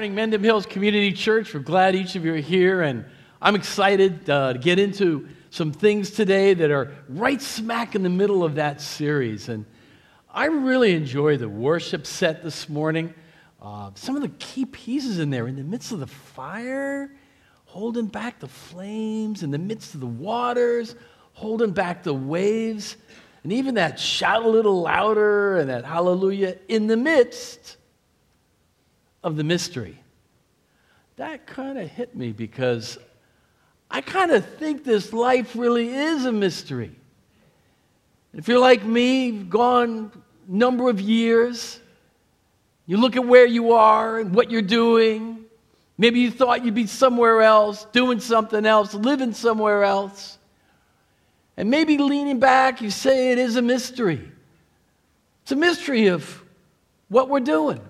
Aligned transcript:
morning, 0.00 0.16
Mendham 0.16 0.42
Hills 0.42 0.64
Community 0.64 1.12
Church. 1.12 1.52
We're 1.52 1.60
glad 1.60 1.94
each 1.94 2.16
of 2.16 2.24
you 2.24 2.32
are 2.32 2.38
here, 2.38 2.80
and 2.80 3.04
I'm 3.42 3.54
excited 3.54 4.30
uh, 4.30 4.54
to 4.54 4.58
get 4.58 4.78
into 4.78 5.28
some 5.50 5.72
things 5.72 6.10
today 6.10 6.54
that 6.54 6.70
are 6.70 6.94
right 7.10 7.42
smack 7.42 7.94
in 7.94 8.02
the 8.02 8.08
middle 8.08 8.42
of 8.42 8.54
that 8.54 8.80
series. 8.80 9.50
And 9.50 9.66
I 10.32 10.46
really 10.46 10.94
enjoy 10.94 11.36
the 11.36 11.50
worship 11.50 12.06
set 12.06 12.42
this 12.42 12.66
morning. 12.66 13.12
Uh, 13.60 13.90
some 13.94 14.16
of 14.16 14.22
the 14.22 14.30
key 14.38 14.64
pieces 14.64 15.18
in 15.18 15.28
there, 15.28 15.46
in 15.46 15.56
the 15.56 15.64
midst 15.64 15.92
of 15.92 16.00
the 16.00 16.06
fire, 16.06 17.14
holding 17.66 18.06
back 18.06 18.40
the 18.40 18.48
flames, 18.48 19.42
in 19.42 19.50
the 19.50 19.58
midst 19.58 19.92
of 19.92 20.00
the 20.00 20.06
waters, 20.06 20.94
holding 21.34 21.72
back 21.72 22.04
the 22.04 22.14
waves, 22.14 22.96
and 23.42 23.52
even 23.52 23.74
that 23.74 24.00
shout 24.00 24.44
a 24.44 24.48
little 24.48 24.80
louder 24.80 25.58
and 25.58 25.68
that 25.68 25.84
hallelujah 25.84 26.56
in 26.68 26.86
the 26.86 26.96
midst 26.96 27.76
of 29.22 29.36
the 29.36 29.44
mystery. 29.44 29.98
That 31.16 31.46
kind 31.46 31.78
of 31.78 31.88
hit 31.88 32.16
me 32.16 32.32
because 32.32 32.98
I 33.90 34.00
kind 34.00 34.30
of 34.30 34.46
think 34.56 34.84
this 34.84 35.12
life 35.12 35.54
really 35.54 35.88
is 35.92 36.24
a 36.24 36.32
mystery. 36.32 36.94
If 38.32 38.48
you're 38.48 38.60
like 38.60 38.84
me, 38.84 39.32
gone 39.32 40.12
number 40.46 40.88
of 40.88 41.00
years, 41.00 41.80
you 42.86 42.96
look 42.96 43.16
at 43.16 43.24
where 43.24 43.46
you 43.46 43.72
are 43.72 44.18
and 44.18 44.34
what 44.34 44.50
you're 44.50 44.62
doing. 44.62 45.44
Maybe 45.98 46.20
you 46.20 46.30
thought 46.30 46.64
you'd 46.64 46.74
be 46.74 46.86
somewhere 46.86 47.42
else, 47.42 47.84
doing 47.92 48.20
something 48.20 48.64
else, 48.64 48.94
living 48.94 49.32
somewhere 49.32 49.84
else. 49.84 50.38
And 51.56 51.68
maybe 51.68 51.98
leaning 51.98 52.40
back, 52.40 52.80
you 52.80 52.90
say 52.90 53.32
it 53.32 53.38
is 53.38 53.56
a 53.56 53.62
mystery. 53.62 54.30
It's 55.42 55.52
a 55.52 55.56
mystery 55.56 56.06
of 56.06 56.42
what 57.08 57.28
we're 57.28 57.40
doing. 57.40 57.80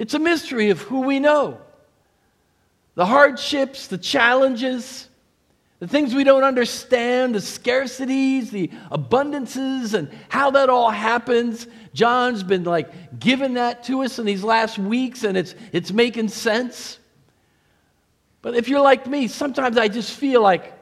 It's 0.00 0.14
a 0.14 0.18
mystery 0.18 0.70
of 0.70 0.80
who 0.80 1.02
we 1.02 1.20
know. 1.20 1.60
The 2.94 3.04
hardships, 3.04 3.86
the 3.86 3.98
challenges, 3.98 5.06
the 5.78 5.86
things 5.86 6.14
we 6.14 6.24
don't 6.24 6.42
understand, 6.42 7.34
the 7.34 7.40
scarcities, 7.40 8.48
the 8.48 8.68
abundances, 8.90 9.92
and 9.92 10.10
how 10.30 10.52
that 10.52 10.70
all 10.70 10.90
happens. 10.90 11.66
John's 11.92 12.42
been 12.42 12.64
like 12.64 13.20
giving 13.20 13.54
that 13.54 13.84
to 13.84 14.02
us 14.02 14.18
in 14.18 14.24
these 14.24 14.42
last 14.42 14.78
weeks, 14.78 15.22
and 15.22 15.36
it's, 15.36 15.54
it's 15.70 15.92
making 15.92 16.28
sense. 16.28 16.98
But 18.40 18.54
if 18.54 18.70
you're 18.70 18.80
like 18.80 19.06
me, 19.06 19.28
sometimes 19.28 19.76
I 19.76 19.88
just 19.88 20.12
feel 20.12 20.40
like 20.40 20.72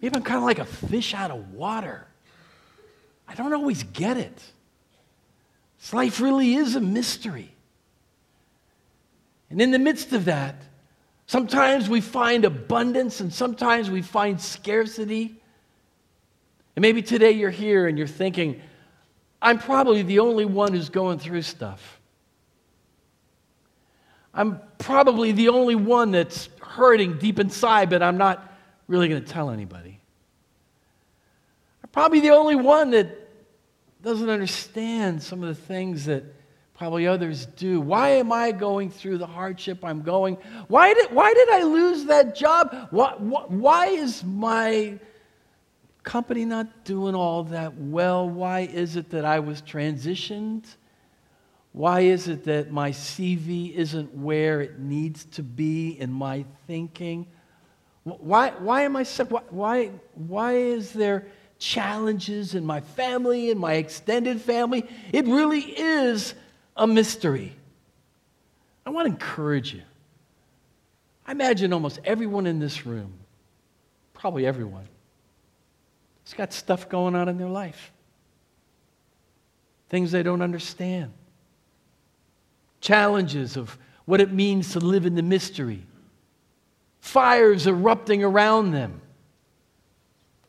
maybe 0.00 0.14
I'm 0.14 0.22
kind 0.22 0.38
of 0.38 0.44
like 0.44 0.60
a 0.60 0.64
fish 0.64 1.14
out 1.14 1.32
of 1.32 1.52
water. 1.52 2.06
I 3.26 3.34
don't 3.34 3.52
always 3.52 3.82
get 3.82 4.16
it. 4.18 4.40
This 5.80 5.92
life 5.92 6.20
really 6.20 6.54
is 6.54 6.76
a 6.76 6.80
mystery. 6.80 7.56
And 9.50 9.60
in 9.60 9.70
the 9.70 9.78
midst 9.78 10.12
of 10.12 10.26
that, 10.26 10.56
sometimes 11.26 11.88
we 11.88 12.00
find 12.00 12.44
abundance 12.44 13.20
and 13.20 13.32
sometimes 13.32 13.90
we 13.90 14.02
find 14.02 14.40
scarcity. 14.40 15.40
And 16.76 16.82
maybe 16.82 17.02
today 17.02 17.32
you're 17.32 17.50
here 17.50 17.86
and 17.86 17.96
you're 17.96 18.06
thinking, 18.06 18.60
I'm 19.40 19.58
probably 19.58 20.02
the 20.02 20.18
only 20.18 20.44
one 20.44 20.72
who's 20.72 20.90
going 20.90 21.18
through 21.18 21.42
stuff. 21.42 22.00
I'm 24.34 24.60
probably 24.78 25.32
the 25.32 25.48
only 25.48 25.74
one 25.74 26.10
that's 26.10 26.48
hurting 26.60 27.18
deep 27.18 27.38
inside, 27.38 27.90
but 27.90 28.02
I'm 28.02 28.18
not 28.18 28.52
really 28.86 29.08
going 29.08 29.24
to 29.24 29.28
tell 29.28 29.50
anybody. 29.50 30.00
I'm 31.82 31.90
probably 31.90 32.20
the 32.20 32.30
only 32.30 32.54
one 32.54 32.90
that 32.90 33.28
doesn't 34.02 34.28
understand 34.28 35.22
some 35.22 35.42
of 35.42 35.48
the 35.48 35.60
things 35.60 36.04
that 36.04 36.24
Probably 36.78 37.08
others 37.08 37.46
do. 37.46 37.80
Why 37.80 38.10
am 38.10 38.30
I 38.30 38.52
going 38.52 38.90
through 38.90 39.18
the 39.18 39.26
hardship 39.26 39.84
I'm 39.84 40.02
going? 40.02 40.36
Why 40.68 40.94
did, 40.94 41.10
why 41.10 41.34
did 41.34 41.50
I 41.50 41.64
lose 41.64 42.04
that 42.04 42.36
job? 42.36 42.88
Why, 42.90 43.14
why 43.18 43.86
is 43.88 44.22
my 44.22 44.96
company 46.04 46.44
not 46.44 46.84
doing 46.84 47.16
all 47.16 47.42
that 47.44 47.76
well? 47.76 48.30
Why 48.30 48.60
is 48.60 48.94
it 48.94 49.10
that 49.10 49.24
I 49.24 49.40
was 49.40 49.60
transitioned? 49.60 50.66
Why 51.72 52.02
is 52.02 52.28
it 52.28 52.44
that 52.44 52.70
my 52.70 52.92
CV 52.92 53.74
isn't 53.74 54.14
where 54.14 54.60
it 54.60 54.78
needs 54.78 55.24
to 55.32 55.42
be 55.42 55.98
in 55.98 56.12
my 56.12 56.44
thinking? 56.68 57.26
Why, 58.04 58.50
why 58.50 58.82
am 58.82 58.94
I 58.94 59.02
sick? 59.02 59.32
Why, 59.32 59.42
why, 59.50 59.90
why 60.14 60.52
is 60.52 60.92
there 60.92 61.26
challenges 61.58 62.54
in 62.54 62.64
my 62.64 62.82
family, 62.82 63.50
in 63.50 63.58
my 63.58 63.74
extended 63.74 64.40
family? 64.40 64.88
It 65.12 65.26
really 65.26 65.60
is 65.60 66.34
a 66.78 66.86
mystery. 66.86 67.54
I 68.86 68.90
want 68.90 69.06
to 69.06 69.12
encourage 69.12 69.74
you. 69.74 69.82
I 71.26 71.32
imagine 71.32 71.74
almost 71.74 72.00
everyone 72.04 72.46
in 72.46 72.58
this 72.58 72.86
room, 72.86 73.12
probably 74.14 74.46
everyone, 74.46 74.88
has 76.24 76.32
got 76.32 76.54
stuff 76.54 76.88
going 76.88 77.14
on 77.14 77.28
in 77.28 77.36
their 77.36 77.48
life. 77.48 77.92
Things 79.90 80.10
they 80.10 80.22
don't 80.22 80.40
understand. 80.40 81.12
Challenges 82.80 83.56
of 83.56 83.76
what 84.04 84.20
it 84.20 84.32
means 84.32 84.72
to 84.72 84.78
live 84.78 85.04
in 85.04 85.14
the 85.16 85.22
mystery. 85.22 85.84
Fires 87.00 87.66
erupting 87.66 88.22
around 88.24 88.70
them. 88.70 89.02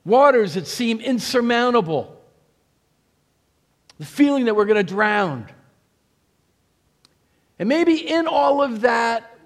Waters 0.05 0.53
that 0.53 0.67
seem 0.67 0.99
insurmountable. 1.01 2.15
The 3.97 4.05
feeling 4.05 4.45
that 4.45 4.55
we're 4.55 4.65
going 4.65 4.77
to 4.77 4.93
drown. 4.93 5.47
And 7.59 7.67
maybe 7.67 8.09
in 8.09 8.25
all 8.25 8.63
of 8.63 8.81
that, 8.81 9.37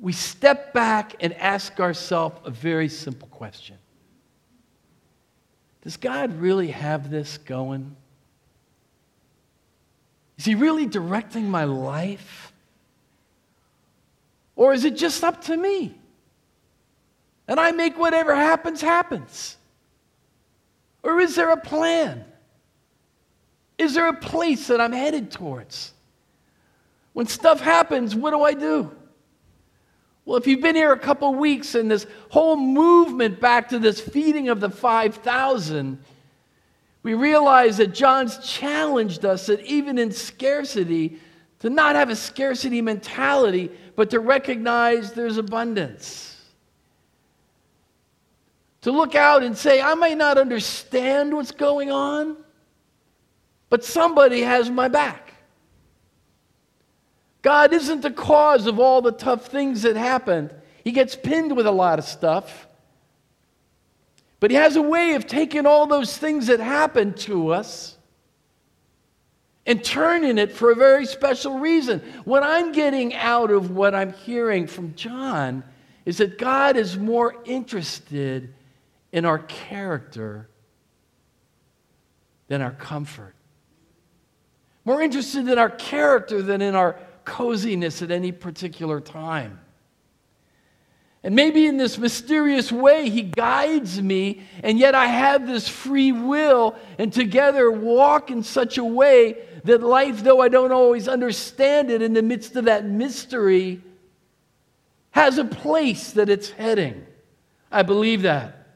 we 0.00 0.12
step 0.12 0.74
back 0.74 1.16
and 1.20 1.32
ask 1.32 1.80
ourselves 1.80 2.38
a 2.44 2.50
very 2.50 2.90
simple 2.90 3.26
question 3.28 3.78
Does 5.82 5.96
God 5.96 6.38
really 6.38 6.68
have 6.68 7.10
this 7.10 7.38
going? 7.38 7.96
Is 10.36 10.44
He 10.44 10.54
really 10.54 10.84
directing 10.84 11.50
my 11.50 11.64
life? 11.64 12.52
Or 14.56 14.72
is 14.72 14.84
it 14.84 14.96
just 14.96 15.24
up 15.24 15.42
to 15.44 15.56
me? 15.56 15.96
And 17.48 17.58
I 17.58 17.72
make 17.72 17.98
whatever 17.98 18.34
happens, 18.34 18.80
happens? 18.80 19.56
Or 21.02 21.18
is 21.20 21.34
there 21.34 21.50
a 21.50 21.56
plan? 21.56 22.24
Is 23.78 23.94
there 23.94 24.08
a 24.08 24.14
place 24.14 24.68
that 24.68 24.80
I'm 24.80 24.92
headed 24.92 25.30
towards? 25.30 25.93
When 27.14 27.26
stuff 27.26 27.60
happens, 27.60 28.14
what 28.14 28.32
do 28.32 28.42
I 28.42 28.52
do? 28.52 28.94
Well, 30.26 30.36
if 30.36 30.46
you've 30.46 30.60
been 30.60 30.74
here 30.74 30.92
a 30.92 30.98
couple 30.98 31.34
weeks 31.34 31.74
and 31.74 31.90
this 31.90 32.06
whole 32.30 32.56
movement 32.56 33.40
back 33.40 33.68
to 33.70 33.78
this 33.78 34.00
feeding 34.00 34.48
of 34.48 34.60
the 34.60 34.70
5,000, 34.70 35.98
we 37.02 37.14
realize 37.14 37.76
that 37.76 37.94
John's 37.94 38.38
challenged 38.38 39.24
us 39.24 39.46
that 39.46 39.60
even 39.60 39.98
in 39.98 40.10
scarcity, 40.10 41.18
to 41.60 41.70
not 41.70 41.94
have 41.94 42.10
a 42.10 42.16
scarcity 42.16 42.82
mentality, 42.82 43.70
but 43.94 44.10
to 44.10 44.20
recognize 44.20 45.12
there's 45.12 45.38
abundance. 45.38 46.42
To 48.82 48.90
look 48.90 49.14
out 49.14 49.42
and 49.42 49.56
say, 49.56 49.80
I 49.80 49.94
may 49.94 50.14
not 50.14 50.36
understand 50.36 51.34
what's 51.34 51.52
going 51.52 51.90
on, 51.90 52.36
but 53.70 53.84
somebody 53.84 54.40
has 54.40 54.68
my 54.68 54.88
back. 54.88 55.33
God 57.44 57.74
isn't 57.74 58.00
the 58.00 58.10
cause 58.10 58.66
of 58.66 58.80
all 58.80 59.02
the 59.02 59.12
tough 59.12 59.48
things 59.48 59.82
that 59.82 59.96
happened. 59.96 60.50
He 60.82 60.92
gets 60.92 61.14
pinned 61.14 61.54
with 61.54 61.66
a 61.66 61.70
lot 61.70 61.98
of 61.98 62.06
stuff. 62.06 62.66
But 64.40 64.50
He 64.50 64.56
has 64.56 64.76
a 64.76 64.82
way 64.82 65.12
of 65.12 65.26
taking 65.26 65.66
all 65.66 65.86
those 65.86 66.16
things 66.16 66.46
that 66.46 66.58
happened 66.58 67.18
to 67.18 67.52
us 67.52 67.98
and 69.66 69.84
turning 69.84 70.38
it 70.38 70.52
for 70.52 70.70
a 70.70 70.74
very 70.74 71.04
special 71.04 71.58
reason. 71.58 72.00
What 72.24 72.42
I'm 72.42 72.72
getting 72.72 73.14
out 73.14 73.50
of 73.50 73.70
what 73.70 73.94
I'm 73.94 74.14
hearing 74.14 74.66
from 74.66 74.94
John 74.94 75.64
is 76.06 76.16
that 76.18 76.38
God 76.38 76.78
is 76.78 76.96
more 76.96 77.36
interested 77.44 78.54
in 79.12 79.26
our 79.26 79.40
character 79.40 80.48
than 82.48 82.62
our 82.62 82.72
comfort. 82.72 83.34
More 84.86 85.02
interested 85.02 85.46
in 85.46 85.58
our 85.58 85.70
character 85.70 86.40
than 86.40 86.62
in 86.62 86.74
our 86.74 86.96
coziness 87.24 88.02
at 88.02 88.10
any 88.10 88.32
particular 88.32 89.00
time. 89.00 89.60
And 91.22 91.34
maybe 91.34 91.66
in 91.66 91.78
this 91.78 91.96
mysterious 91.96 92.70
way, 92.70 93.08
He 93.08 93.22
guides 93.22 94.00
me, 94.00 94.42
and 94.62 94.78
yet 94.78 94.94
I 94.94 95.06
have 95.06 95.46
this 95.46 95.66
free 95.66 96.12
will, 96.12 96.76
and 96.98 97.10
together 97.10 97.70
walk 97.70 98.30
in 98.30 98.42
such 98.42 98.76
a 98.76 98.84
way 98.84 99.38
that 99.64 99.82
life, 99.82 100.22
though 100.22 100.42
I 100.42 100.48
don't 100.48 100.70
always 100.70 101.08
understand 101.08 101.90
it 101.90 102.02
in 102.02 102.12
the 102.12 102.22
midst 102.22 102.56
of 102.56 102.66
that 102.66 102.84
mystery, 102.84 103.80
has 105.12 105.38
a 105.38 105.46
place 105.46 106.12
that 106.12 106.28
it's 106.28 106.50
heading. 106.50 107.06
I 107.72 107.82
believe 107.82 108.22
that. 108.22 108.66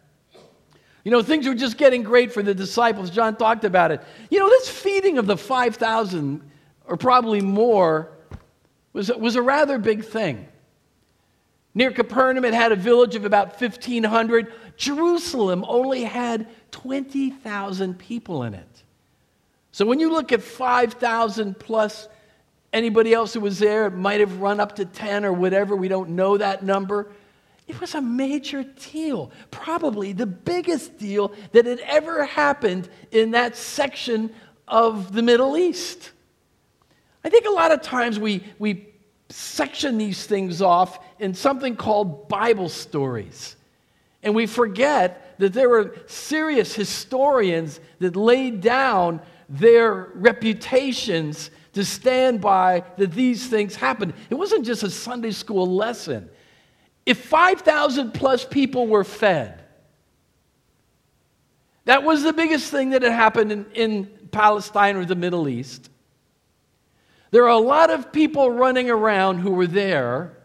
You 1.04 1.10
know, 1.10 1.22
things 1.22 1.46
were 1.46 1.54
just 1.54 1.76
getting 1.76 2.02
great 2.02 2.32
for 2.32 2.42
the 2.42 2.54
disciples. 2.54 3.10
John 3.10 3.36
talked 3.36 3.64
about 3.64 3.90
it. 3.90 4.00
You 4.30 4.38
know, 4.38 4.48
this 4.48 4.70
feeding 4.70 5.18
of 5.18 5.26
the 5.26 5.36
5,000, 5.36 6.50
or 6.86 6.96
probably 6.96 7.42
more, 7.42 8.10
was, 8.98 9.08
was 9.12 9.36
a 9.36 9.42
rather 9.42 9.78
big 9.78 10.04
thing. 10.04 10.48
Near 11.72 11.92
Capernaum, 11.92 12.44
it 12.44 12.52
had 12.52 12.72
a 12.72 12.76
village 12.76 13.14
of 13.14 13.24
about 13.24 13.60
1,500. 13.60 14.52
Jerusalem 14.76 15.64
only 15.68 16.02
had 16.02 16.48
20,000 16.72 17.98
people 17.98 18.42
in 18.42 18.54
it. 18.54 18.82
So 19.70 19.86
when 19.86 20.00
you 20.00 20.10
look 20.10 20.32
at 20.32 20.42
5,000 20.42 21.58
plus 21.58 22.08
anybody 22.72 23.14
else 23.14 23.32
who 23.34 23.40
was 23.40 23.60
there, 23.60 23.86
it 23.86 23.92
might 23.92 24.18
have 24.18 24.40
run 24.40 24.58
up 24.58 24.74
to 24.76 24.84
10 24.84 25.24
or 25.24 25.32
whatever. 25.32 25.76
We 25.76 25.88
don't 25.88 26.10
know 26.10 26.36
that 26.36 26.64
number. 26.64 27.06
It 27.68 27.80
was 27.80 27.94
a 27.94 28.02
major 28.02 28.64
deal, 28.64 29.30
probably 29.52 30.12
the 30.12 30.26
biggest 30.26 30.98
deal 30.98 31.32
that 31.52 31.66
had 31.66 31.80
ever 31.80 32.24
happened 32.24 32.88
in 33.12 33.30
that 33.32 33.54
section 33.54 34.34
of 34.66 35.12
the 35.12 35.22
Middle 35.22 35.56
East. 35.56 36.10
A 37.48 37.50
lot 37.50 37.72
of 37.72 37.82
times 37.82 38.18
we, 38.18 38.44
we 38.58 38.88
section 39.30 39.98
these 39.98 40.26
things 40.26 40.62
off 40.62 40.98
in 41.18 41.34
something 41.34 41.76
called 41.76 42.28
Bible 42.28 42.68
stories. 42.68 43.56
And 44.22 44.34
we 44.34 44.46
forget 44.46 45.38
that 45.38 45.52
there 45.52 45.68
were 45.68 45.96
serious 46.06 46.74
historians 46.74 47.80
that 48.00 48.16
laid 48.16 48.60
down 48.60 49.20
their 49.48 50.10
reputations 50.14 51.50
to 51.72 51.84
stand 51.84 52.40
by 52.40 52.84
that 52.96 53.12
these 53.12 53.46
things 53.46 53.76
happened. 53.76 54.14
It 54.30 54.34
wasn't 54.34 54.66
just 54.66 54.82
a 54.82 54.90
Sunday 54.90 55.30
school 55.30 55.66
lesson. 55.66 56.28
If 57.06 57.24
5,000 57.24 58.12
plus 58.12 58.44
people 58.44 58.86
were 58.86 59.04
fed, 59.04 59.62
that 61.84 62.02
was 62.02 62.22
the 62.22 62.32
biggest 62.32 62.70
thing 62.70 62.90
that 62.90 63.02
had 63.02 63.12
happened 63.12 63.52
in, 63.52 63.66
in 63.72 64.06
Palestine 64.30 64.96
or 64.96 65.06
the 65.06 65.14
Middle 65.14 65.48
East. 65.48 65.88
There 67.30 67.44
are 67.44 67.48
a 67.48 67.58
lot 67.58 67.90
of 67.90 68.12
people 68.12 68.50
running 68.50 68.90
around 68.90 69.38
who 69.38 69.50
were 69.50 69.66
there, 69.66 70.36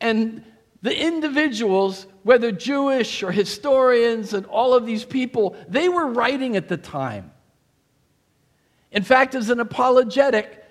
and 0.00 0.44
the 0.80 0.96
individuals, 0.96 2.06
whether 2.22 2.52
Jewish 2.52 3.22
or 3.22 3.32
historians 3.32 4.32
and 4.32 4.46
all 4.46 4.74
of 4.74 4.86
these 4.86 5.04
people, 5.04 5.56
they 5.68 5.88
were 5.88 6.06
writing 6.06 6.56
at 6.56 6.68
the 6.68 6.76
time. 6.76 7.32
In 8.92 9.02
fact, 9.02 9.34
as 9.34 9.50
an 9.50 9.60
apologetic, 9.60 10.64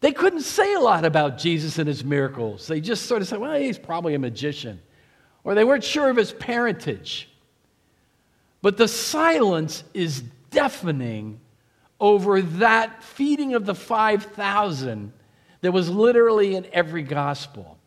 they 0.00 0.12
couldn't 0.12 0.42
say 0.42 0.74
a 0.74 0.80
lot 0.80 1.04
about 1.04 1.38
Jesus 1.38 1.78
and 1.78 1.88
his 1.88 2.04
miracles. 2.04 2.66
They 2.66 2.80
just 2.80 3.06
sort 3.06 3.22
of 3.22 3.28
said, 3.28 3.40
well, 3.40 3.58
he's 3.58 3.78
probably 3.78 4.14
a 4.14 4.18
magician. 4.18 4.80
Or 5.42 5.54
they 5.54 5.64
weren't 5.64 5.84
sure 5.84 6.10
of 6.10 6.16
his 6.16 6.32
parentage. 6.32 7.30
But 8.62 8.76
the 8.76 8.88
silence 8.88 9.84
is 9.94 10.22
deafening 10.50 11.40
over 12.00 12.42
that 12.42 13.02
feeding 13.02 13.54
of 13.54 13.66
the 13.66 13.74
5,000 13.74 15.12
that 15.62 15.72
was 15.72 15.88
literally 15.88 16.54
in 16.54 16.66
every 16.72 17.02
gospel. 17.02 17.78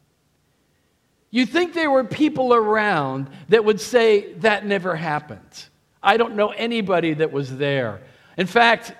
You 1.32 1.46
think 1.46 1.74
there 1.74 1.92
were 1.92 2.04
people 2.04 2.54
around 2.54 3.30
that 3.50 3.64
would 3.64 3.80
say 3.80 4.34
that 4.36 4.66
never 4.66 4.96
happened. 4.96 5.66
I 6.02 6.18
don't 6.18 6.36
know 6.36 6.50
anybody 6.50 7.14
that 7.14 7.32
was 7.32 7.56
there. 7.58 8.02
In 8.38 8.48
fact, 8.48 8.94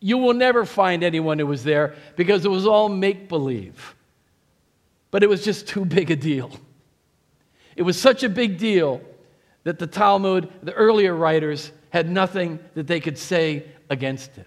you 0.00 0.16
will 0.16 0.32
never 0.32 0.64
find 0.64 1.04
anyone 1.04 1.38
who 1.38 1.46
was 1.46 1.62
there 1.62 1.94
because 2.16 2.44
it 2.44 2.50
was 2.50 2.66
all 2.66 2.88
make 2.88 3.28
believe. 3.28 3.94
But 5.10 5.22
it 5.22 5.28
was 5.28 5.44
just 5.44 5.68
too 5.68 5.84
big 5.84 6.10
a 6.10 6.16
deal. 6.16 6.50
It 7.76 7.82
was 7.82 8.00
such 8.00 8.22
a 8.22 8.28
big 8.28 8.58
deal 8.58 9.02
that 9.64 9.78
the 9.78 9.86
Talmud, 9.86 10.48
the 10.62 10.72
earlier 10.72 11.14
writers, 11.14 11.72
had 11.90 12.10
nothing 12.10 12.58
that 12.74 12.86
they 12.86 13.00
could 13.00 13.18
say 13.18 13.64
against 13.88 14.38
it. 14.38 14.46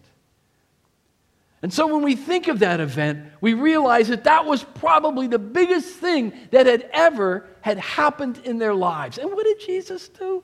And 1.61 1.73
so 1.73 1.87
when 1.87 2.03
we 2.03 2.17
think 2.17 2.49
of 2.49 2.59
that 2.59 2.81
event, 2.81 3.25
we 3.39 3.53
realize 3.53 4.09
that 4.09 4.25
that 4.25 4.45
was 4.45 4.63
probably 4.63 5.27
the 5.27 5.39
biggest 5.39 5.95
thing 5.95 6.33
that 6.51 6.65
had 6.65 6.89
ever 6.91 7.47
had 7.61 7.77
happened 7.77 8.41
in 8.43 8.57
their 8.57 8.73
lives. 8.73 9.17
And 9.17 9.31
what 9.31 9.45
did 9.45 9.61
Jesus 9.61 10.09
do? 10.09 10.43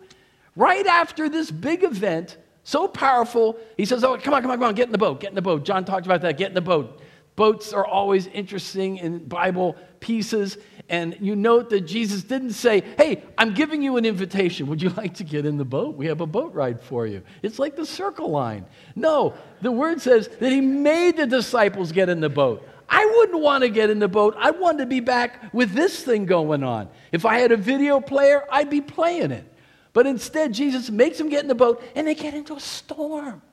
Right 0.56 0.88
after 0.88 1.28
this 1.28 1.52
big 1.52 1.84
event, 1.84 2.38
so 2.64 2.88
powerful, 2.88 3.58
he 3.76 3.84
says, 3.84 4.04
Oh, 4.04 4.18
come 4.18 4.34
on, 4.34 4.42
come 4.42 4.52
on, 4.52 4.58
come 4.58 4.68
on, 4.70 4.76
get 4.76 4.88
in 4.88 4.94
the 4.94 4.98
boat, 4.98 5.20
get 5.20 5.30
in 5.30 5.36
the 5.36 5.42
boat. 5.42 5.66
John 5.66 5.84
talked 5.84 6.06
about 6.06 6.22
that, 6.22 6.38
get 6.38 6.50
in 6.50 6.54
the 6.54 6.62
boat. 6.62 7.02
Boats 7.36 7.74
are 7.74 7.86
always 7.86 8.28
interesting 8.28 8.98
in 8.98 9.26
Bible 9.26 9.76
pieces. 10.00 10.58
And 10.90 11.16
you 11.22 11.36
note 11.36 11.70
that 11.70 11.82
Jesus 11.82 12.24
didn't 12.24 12.54
say, 12.54 12.84
Hey, 12.98 13.24
I'm 13.38 13.54
giving 13.54 13.82
you 13.82 13.98
an 13.98 14.06
invitation. 14.06 14.68
Would 14.68 14.82
you 14.82 14.90
like 14.98 15.14
to 15.16 15.24
get 15.24 15.46
in 15.46 15.58
the 15.58 15.66
boat? 15.66 15.96
We 15.96 16.08
have 16.08 16.20
a 16.20 16.26
boat 16.26 16.54
ride 16.54 16.82
for 16.82 17.06
you. 17.06 17.22
It's 17.44 17.60
like 17.60 17.76
the 17.76 17.86
circle 17.86 18.30
line. 18.30 18.66
No, 18.96 19.36
the 19.62 19.72
word 19.72 20.02
says 20.02 20.28
that 20.40 20.52
he 20.52 20.62
made 20.62 21.18
the 21.18 21.28
disciples 21.28 21.92
get 21.92 22.10
in 22.10 22.20
the 22.20 22.30
boat. 22.30 22.68
I 22.90 23.06
wouldn't 23.18 23.40
want 23.40 23.64
to 23.64 23.70
get 23.70 23.92
in 23.92 24.00
the 24.00 24.08
boat. 24.08 24.36
I 24.38 24.50
wanted 24.50 24.80
to 24.80 24.86
be 24.88 25.00
back 25.00 25.54
with 25.54 25.74
this 25.74 26.04
thing 26.04 26.26
going 26.26 26.64
on. 26.64 26.90
If 27.12 27.24
I 27.24 27.38
had 27.38 27.52
a 27.52 27.58
video 27.58 28.02
player, 28.02 28.46
I'd 28.52 28.72
be 28.72 28.82
playing 28.82 29.32
it. 29.32 29.46
But 29.94 30.08
instead, 30.08 30.54
Jesus 30.54 30.90
makes 30.90 31.20
them 31.20 31.30
get 31.30 31.42
in 31.42 31.48
the 31.48 31.56
boat 31.56 31.84
and 31.96 32.08
they 32.08 32.16
get 32.16 32.34
into 32.34 32.56
a 32.56 32.60
storm. 32.60 33.44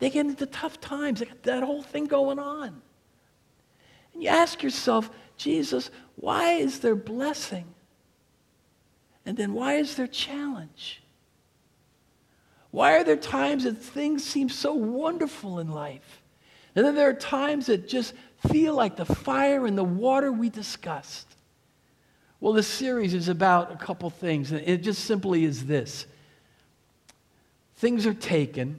They 0.00 0.10
get 0.10 0.26
into 0.26 0.44
tough 0.44 0.80
times. 0.80 1.20
They 1.20 1.26
got 1.26 1.42
that 1.44 1.62
whole 1.62 1.82
thing 1.82 2.06
going 2.06 2.38
on. 2.38 2.82
And 4.12 4.22
you 4.22 4.28
ask 4.28 4.62
yourself, 4.62 5.10
Jesus, 5.36 5.90
why 6.16 6.52
is 6.52 6.80
there 6.80 6.94
blessing? 6.94 7.66
And 9.26 9.36
then 9.36 9.54
why 9.54 9.74
is 9.74 9.96
there 9.96 10.06
challenge? 10.06 11.02
Why 12.70 12.96
are 12.96 13.04
there 13.04 13.16
times 13.16 13.64
that 13.64 13.78
things 13.78 14.24
seem 14.24 14.48
so 14.48 14.74
wonderful 14.74 15.60
in 15.60 15.70
life? 15.70 16.22
And 16.74 16.84
then 16.84 16.94
there 16.94 17.08
are 17.08 17.14
times 17.14 17.66
that 17.66 17.88
just 17.88 18.14
feel 18.48 18.74
like 18.74 18.96
the 18.96 19.04
fire 19.04 19.66
and 19.66 19.78
the 19.78 19.84
water 19.84 20.32
we 20.32 20.50
discussed. 20.50 21.28
Well, 22.40 22.52
this 22.52 22.66
series 22.66 23.14
is 23.14 23.28
about 23.28 23.72
a 23.72 23.76
couple 23.76 24.10
things, 24.10 24.52
and 24.52 24.60
it 24.68 24.82
just 24.82 25.04
simply 25.04 25.44
is 25.44 25.66
this 25.66 26.06
things 27.76 28.06
are 28.06 28.14
taken, 28.14 28.78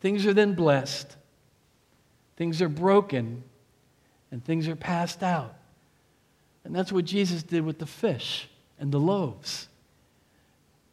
things 0.00 0.26
are 0.26 0.34
then 0.34 0.54
blessed, 0.54 1.16
things 2.36 2.60
are 2.60 2.68
broken, 2.68 3.42
and 4.30 4.44
things 4.44 4.68
are 4.68 4.76
passed 4.76 5.22
out. 5.22 5.54
And 6.64 6.74
that's 6.74 6.92
what 6.92 7.04
Jesus 7.04 7.42
did 7.42 7.64
with 7.64 7.78
the 7.78 7.86
fish 7.86 8.48
and 8.78 8.92
the 8.92 9.00
loaves. 9.00 9.68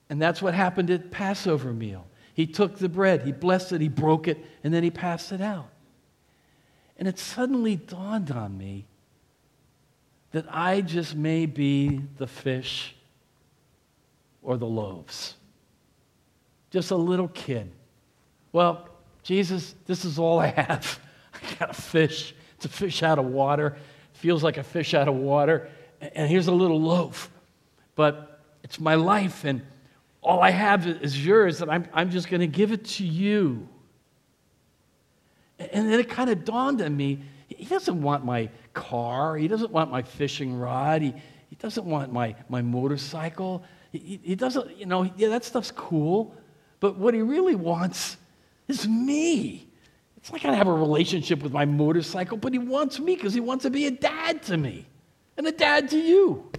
And 0.09 0.21
that's 0.21 0.41
what 0.41 0.53
happened 0.53 0.89
at 0.89 1.11
Passover 1.11 1.73
meal. 1.73 2.07
He 2.33 2.45
took 2.45 2.77
the 2.77 2.89
bread, 2.89 3.23
he 3.23 3.31
blessed 3.31 3.73
it, 3.73 3.81
he 3.81 3.89
broke 3.89 4.27
it, 4.27 4.37
and 4.63 4.73
then 4.73 4.83
he 4.83 4.91
passed 4.91 5.31
it 5.31 5.41
out. 5.41 5.69
And 6.97 7.07
it 7.07 7.19
suddenly 7.19 7.75
dawned 7.75 8.31
on 8.31 8.57
me 8.57 8.85
that 10.31 10.45
I 10.49 10.81
just 10.81 11.15
may 11.15 11.45
be 11.45 12.01
the 12.17 12.27
fish 12.27 12.95
or 14.41 14.57
the 14.57 14.67
loaves. 14.67 15.35
Just 16.69 16.91
a 16.91 16.95
little 16.95 17.29
kid. 17.29 17.71
Well, 18.51 18.87
Jesus, 19.23 19.75
this 19.85 20.05
is 20.05 20.19
all 20.19 20.39
I 20.39 20.47
have. 20.47 20.99
I 21.33 21.59
got 21.59 21.69
a 21.71 21.73
fish. 21.73 22.33
It's 22.57 22.65
a 22.65 22.69
fish 22.69 23.03
out 23.03 23.19
of 23.19 23.25
water. 23.25 23.77
Feels 24.13 24.43
like 24.43 24.57
a 24.57 24.63
fish 24.63 24.93
out 24.93 25.07
of 25.07 25.15
water. 25.15 25.69
And 26.01 26.29
here's 26.29 26.47
a 26.47 26.51
little 26.51 26.81
loaf. 26.81 27.29
But 27.95 28.41
it's 28.63 28.79
my 28.79 28.95
life, 28.95 29.45
and 29.45 29.61
all 30.21 30.41
I 30.41 30.51
have 30.51 30.85
is 30.85 31.25
yours, 31.25 31.61
and 31.61 31.71
I'm, 31.71 31.87
I'm 31.93 32.11
just 32.11 32.29
going 32.29 32.41
to 32.41 32.47
give 32.47 32.71
it 32.71 32.85
to 32.85 33.05
you. 33.05 33.67
And 35.57 35.89
then 35.89 35.99
it 35.99 36.09
kind 36.09 36.29
of 36.29 36.45
dawned 36.45 36.81
on 36.81 36.95
me 36.95 37.21
he 37.47 37.65
doesn't 37.65 38.01
want 38.01 38.25
my 38.25 38.49
car, 38.73 39.37
he 39.37 39.47
doesn't 39.47 39.71
want 39.71 39.89
my 39.89 40.01
fishing 40.01 40.57
rod, 40.59 41.01
he, 41.01 41.13
he 41.49 41.55
doesn't 41.55 41.85
want 41.85 42.11
my, 42.11 42.35
my 42.49 42.61
motorcycle. 42.61 43.63
He, 43.91 44.19
he 44.21 44.35
doesn't, 44.35 44.77
you 44.77 44.85
know, 44.85 45.09
yeah, 45.15 45.29
that 45.29 45.45
stuff's 45.45 45.71
cool, 45.71 46.35
but 46.79 46.97
what 46.97 47.13
he 47.13 47.21
really 47.21 47.55
wants 47.55 48.17
is 48.67 48.87
me. 48.87 49.66
It's 50.27 50.33
like 50.33 50.43
I 50.43 50.53
have 50.55 50.67
a 50.67 50.73
relationship 50.73 51.41
with 51.41 51.53
my 51.53 51.63
motorcycle, 51.63 52.35
but 52.35 52.51
he 52.51 52.59
wants 52.59 52.99
me 52.99 53.15
because 53.15 53.33
he 53.33 53.39
wants 53.39 53.63
to 53.63 53.69
be 53.69 53.85
a 53.85 53.91
dad 53.91 54.43
to 54.43 54.57
me 54.57 54.85
and 55.37 55.47
a 55.47 55.53
dad 55.53 55.89
to 55.91 55.97
you. 55.97 56.51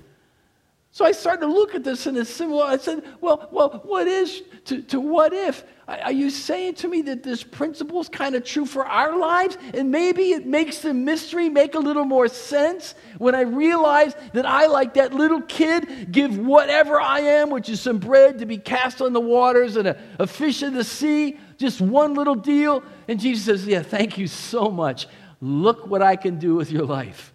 So 0.90 1.04
I 1.04 1.12
started 1.12 1.42
to 1.42 1.52
look 1.52 1.75
at 1.75 1.84
this 1.84 2.06
in 2.06 2.16
a 2.16 2.25
similar. 2.25 2.64
I 2.64 2.78
said, 2.78 3.04
"Well, 3.20 3.46
well, 3.52 3.82
what 3.84 4.08
is 4.08 4.42
to, 4.64 4.80
to 4.84 4.98
what 4.98 5.34
if? 5.34 5.64
Are 5.87 6.12
you 6.12 6.30
saying 6.30 6.76
to 6.76 6.88
me 6.88 7.02
that 7.02 7.22
this 7.22 7.44
principle 7.44 8.00
is 8.00 8.08
kind 8.08 8.34
of 8.34 8.42
true 8.42 8.64
for 8.64 8.87
our 8.87 9.18
lives, 9.18 9.58
and 9.75 9.90
maybe 9.90 10.32
it 10.32 10.46
makes 10.46 10.78
the 10.78 10.94
mystery 10.94 11.50
make 11.50 11.75
a 11.75 11.78
little 11.78 12.06
more 12.06 12.28
sense 12.28 12.94
when 13.18 13.34
I 13.34 13.42
realize 13.42 14.14
that 14.32 14.46
I, 14.46 14.66
like 14.66 14.94
that 14.94 15.12
little 15.12 15.42
kid, 15.42 16.10
give 16.10 16.38
whatever 16.38 16.98
I 16.98 17.20
am, 17.20 17.50
which 17.50 17.68
is 17.68 17.82
some 17.82 17.98
bread 17.98 18.38
to 18.38 18.46
be 18.46 18.56
cast 18.56 19.02
on 19.02 19.12
the 19.12 19.20
waters 19.20 19.76
and 19.76 19.88
a, 19.88 19.98
a 20.18 20.26
fish 20.26 20.62
in 20.62 20.72
the 20.72 20.84
sea, 20.84 21.38
just 21.58 21.80
one 21.80 22.14
little 22.14 22.34
deal. 22.34 22.82
And 23.06 23.20
Jesus 23.20 23.44
says, 23.44 23.66
Yeah, 23.66 23.82
thank 23.82 24.16
you 24.16 24.26
so 24.26 24.70
much. 24.70 25.06
Look 25.40 25.86
what 25.86 26.02
I 26.02 26.16
can 26.16 26.38
do 26.38 26.54
with 26.54 26.70
your 26.70 26.84
life. 26.84 27.32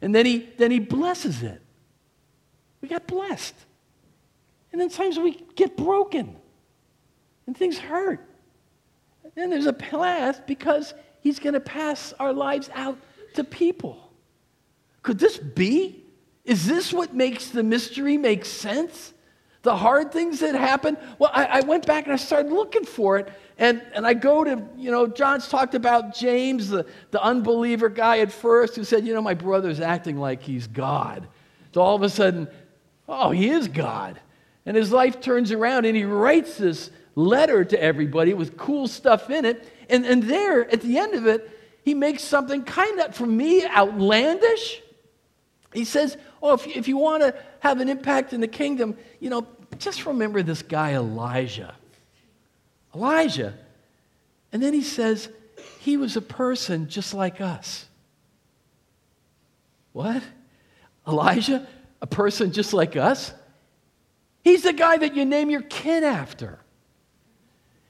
And 0.00 0.14
then 0.14 0.26
he, 0.26 0.48
then 0.58 0.70
he 0.70 0.78
blesses 0.78 1.42
it. 1.42 1.60
We 2.80 2.88
got 2.88 3.06
blessed. 3.06 3.54
And 4.70 4.80
then 4.80 4.90
times 4.90 5.18
we 5.18 5.42
get 5.56 5.76
broken 5.76 6.36
and 7.46 7.56
things 7.56 7.78
hurt. 7.78 8.20
And 9.22 9.32
then 9.34 9.50
there's 9.50 9.66
a 9.66 9.72
path 9.72 10.42
because 10.46 10.94
He's 11.24 11.38
going 11.38 11.54
to 11.54 11.60
pass 11.60 12.12
our 12.20 12.34
lives 12.34 12.68
out 12.74 12.98
to 13.32 13.44
people. 13.44 14.12
Could 15.02 15.18
this 15.18 15.38
be? 15.38 16.04
Is 16.44 16.66
this 16.66 16.92
what 16.92 17.14
makes 17.14 17.48
the 17.48 17.62
mystery 17.62 18.18
make 18.18 18.44
sense? 18.44 19.13
The 19.64 19.74
hard 19.74 20.12
things 20.12 20.40
that 20.40 20.54
happen? 20.54 20.98
Well, 21.18 21.30
I, 21.32 21.44
I, 21.46 21.60
went 21.62 21.86
back 21.86 22.04
and 22.04 22.12
I 22.12 22.16
started 22.16 22.52
looking 22.52 22.84
for 22.84 23.16
it. 23.16 23.32
And, 23.56 23.80
and 23.94 24.06
I 24.06 24.12
go 24.12 24.44
to, 24.44 24.62
you 24.76 24.90
know, 24.90 25.06
John's 25.06 25.48
talked 25.48 25.74
about 25.74 26.14
James, 26.14 26.68
the, 26.68 26.84
the 27.12 27.22
unbeliever 27.22 27.88
guy 27.88 28.18
at 28.18 28.30
first, 28.30 28.76
who 28.76 28.84
said, 28.84 29.06
you 29.06 29.14
know, 29.14 29.22
my 29.22 29.32
brother's 29.32 29.80
acting 29.80 30.18
like 30.18 30.42
he's 30.42 30.66
God. 30.66 31.26
So 31.72 31.80
all 31.80 31.96
of 31.96 32.02
a 32.02 32.10
sudden, 32.10 32.46
oh, 33.08 33.30
he 33.30 33.48
is 33.48 33.68
God. 33.68 34.20
And 34.66 34.76
his 34.76 34.92
life 34.92 35.22
turns 35.22 35.50
around 35.50 35.86
and 35.86 35.96
he 35.96 36.04
writes 36.04 36.58
this 36.58 36.90
letter 37.14 37.64
to 37.64 37.82
everybody 37.82 38.34
with 38.34 38.58
cool 38.58 38.86
stuff 38.86 39.30
in 39.30 39.46
it. 39.46 39.66
And, 39.88 40.04
and 40.04 40.24
there, 40.24 40.70
at 40.70 40.82
the 40.82 40.98
end 40.98 41.14
of 41.14 41.26
it, 41.26 41.50
he 41.82 41.94
makes 41.94 42.22
something 42.22 42.64
kind 42.64 43.00
of, 43.00 43.14
for 43.14 43.26
me, 43.26 43.66
outlandish. 43.66 44.82
He 45.72 45.86
says, 45.86 46.18
Oh, 46.44 46.52
if, 46.52 46.66
if 46.66 46.88
you 46.88 46.98
want 46.98 47.22
to 47.22 47.34
have 47.60 47.80
an 47.80 47.88
impact 47.88 48.34
in 48.34 48.42
the 48.42 48.48
kingdom, 48.48 48.98
you 49.18 49.30
know, 49.30 49.46
just 49.74 50.06
remember 50.06 50.42
this 50.42 50.62
guy 50.62 50.94
Elijah. 50.94 51.74
Elijah. 52.94 53.54
And 54.52 54.62
then 54.62 54.72
he 54.72 54.82
says, 54.82 55.28
he 55.80 55.96
was 55.96 56.16
a 56.16 56.22
person 56.22 56.88
just 56.88 57.14
like 57.14 57.40
us. 57.40 57.86
What? 59.92 60.22
Elijah? 61.06 61.66
A 62.00 62.06
person 62.06 62.52
just 62.52 62.72
like 62.72 62.96
us? 62.96 63.32
He's 64.42 64.62
the 64.62 64.72
guy 64.72 64.96
that 64.98 65.14
you 65.16 65.24
name 65.24 65.50
your 65.50 65.62
kid 65.62 66.04
after. 66.04 66.58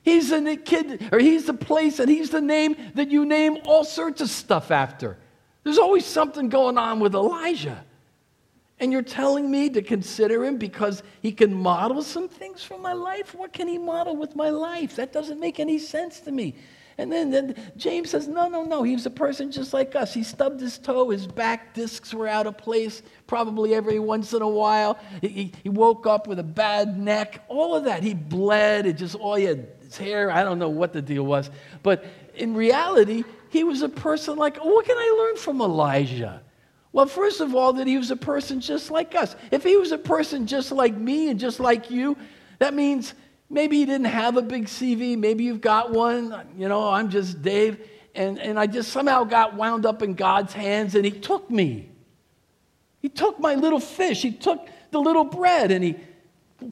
He's 0.03 0.29
the 0.29 0.57
kid, 0.57 1.09
or 1.13 1.19
he's 1.19 1.47
the 1.47 1.55
place, 1.55 1.99
and 1.99 2.11
he's 2.11 2.31
the 2.31 2.41
name 2.41 2.77
that 2.95 3.11
you 3.11 3.25
name 3.25 3.59
all 3.65 3.85
sorts 3.85 4.21
of 4.21 4.29
stuff 4.29 4.71
after. 4.71 5.17
There's 5.65 5.79
always 5.79 6.05
something 6.05 6.51
going 6.51 6.77
on 6.77 7.01
with 7.01 7.15
Elijah. 7.15 7.85
And 8.81 8.93
you're 8.93 9.03
telling 9.03 9.51
me 9.51 9.71
to 9.71 9.83
consider 9.83 10.45
him 10.45 10.59
because 10.59 11.03
he 11.23 11.31
can 11.31 11.55
model 11.55 12.03
some 12.03 12.29
things 12.29 12.63
from 12.63 12.83
my 12.83 12.93
life? 12.93 13.35
What 13.35 13.53
can 13.53 13.69
he 13.69 13.79
model 13.79 14.17
with 14.17 14.35
my 14.35 14.51
life? 14.51 14.97
That 14.97 15.13
doesn't 15.13 15.39
make 15.39 15.61
any 15.61 15.79
sense 15.79 16.21
to 16.21 16.33
me. 16.33 16.57
And 16.97 17.11
then, 17.11 17.31
then 17.31 17.57
James 17.77 18.11
says, 18.11 18.29
No, 18.29 18.49
no, 18.49 18.63
no. 18.63 18.83
He 18.83 18.95
was 18.95 19.07
a 19.07 19.11
person 19.11 19.51
just 19.51 19.73
like 19.73 19.97
us. 19.97 20.15
He 20.15 20.23
stubbed 20.23 20.61
his 20.61 20.79
toe. 20.79 21.11
His 21.11 21.27
back 21.27 21.75
discs 21.75 22.15
were 22.15 22.29
out 22.29 22.47
of 22.47 22.57
place 22.57 23.03
probably 23.27 23.75
every 23.75 23.99
once 23.99 24.33
in 24.33 24.43
a 24.43 24.49
while. 24.49 24.99
He, 25.21 25.53
he, 25.63 25.69
woke 25.69 26.07
up 26.07 26.27
with 26.29 26.39
a 26.39 26.45
bad 26.45 26.97
neck. 26.97 27.45
All 27.49 27.75
of 27.75 27.85
that. 27.85 28.03
He 28.03 28.15
bled. 28.15 28.87
It 28.87 28.95
just, 28.95 29.17
all 29.17 29.37
had, 29.37 29.69
his 29.83 29.97
hair. 29.97 30.31
I 30.31 30.45
don't 30.45 30.59
know 30.59 30.69
what 30.69 30.93
the 30.93 31.03
deal 31.03 31.25
was. 31.25 31.51
But 31.83 32.05
in 32.37 32.55
reality, 32.55 33.25
he 33.51 33.65
was 33.65 33.83
a 33.83 33.89
person 33.89 34.37
like, 34.37 34.59
oh, 34.61 34.75
what 34.75 34.87
can 34.87 34.97
I 34.97 35.17
learn 35.19 35.37
from 35.37 35.61
Elijah? 35.61 36.43
Well, 36.95 37.07
first 37.07 37.41
of 37.41 37.57
all, 37.57 37.73
that 37.73 37.89
he 37.89 37.99
was 37.99 38.13
a 38.13 38.17
person 38.17 38.61
just 38.61 38.89
like 38.89 39.17
us. 39.17 39.35
If 39.51 39.65
he 39.65 39.77
was 39.77 39.91
a 39.91 39.99
person 39.99 40.47
just 40.47 40.71
like 40.71 40.97
me 40.97 41.29
and 41.29 41.41
just 41.41 41.59
like 41.59 41.91
you, 41.91 42.17
that 42.61 42.73
means 42.73 43.15
maybe 43.51 43.79
he 43.79 43.85
didn't 43.85 44.07
have 44.07 44.37
a 44.37 44.43
big 44.43 44.67
CV. 44.67 45.19
Maybe 45.19 45.43
you've 45.43 45.61
got 45.61 45.91
one. 45.91 46.47
You 46.57 46.69
know, 46.69 46.89
I'm 46.89 47.11
just 47.11 47.43
Dave. 47.43 47.85
And, 48.15 48.39
and 48.39 48.61
I 48.61 48.69
just 48.69 48.93
somehow 48.93 49.25
got 49.25 49.55
wound 49.55 49.87
up 49.87 50.03
in 50.03 50.15
God's 50.15 50.53
hands 50.53 50.95
and 50.95 51.05
he 51.05 51.11
took 51.11 51.51
me. 51.51 51.91
He 53.03 53.09
took 53.09 53.41
my 53.41 53.57
little 53.57 53.81
fish. 53.81 54.23
He 54.23 54.31
took 54.31 54.69
the 54.93 55.01
little 55.01 55.25
bread 55.25 55.73
and 55.73 55.83
he 55.83 55.97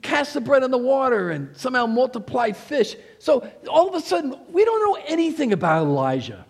cast 0.02 0.34
the 0.34 0.40
bread 0.40 0.62
in 0.62 0.70
the 0.70 0.78
water 0.78 1.32
and 1.32 1.56
somehow 1.56 1.86
multiplied 1.86 2.56
fish. 2.56 2.94
So 3.18 3.50
all 3.68 3.88
of 3.88 3.96
a 3.96 4.00
sudden, 4.00 4.38
we 4.52 4.64
don't 4.64 4.88
know 4.88 5.02
anything 5.08 5.52
about 5.52 5.82
Elijah. 5.82 6.46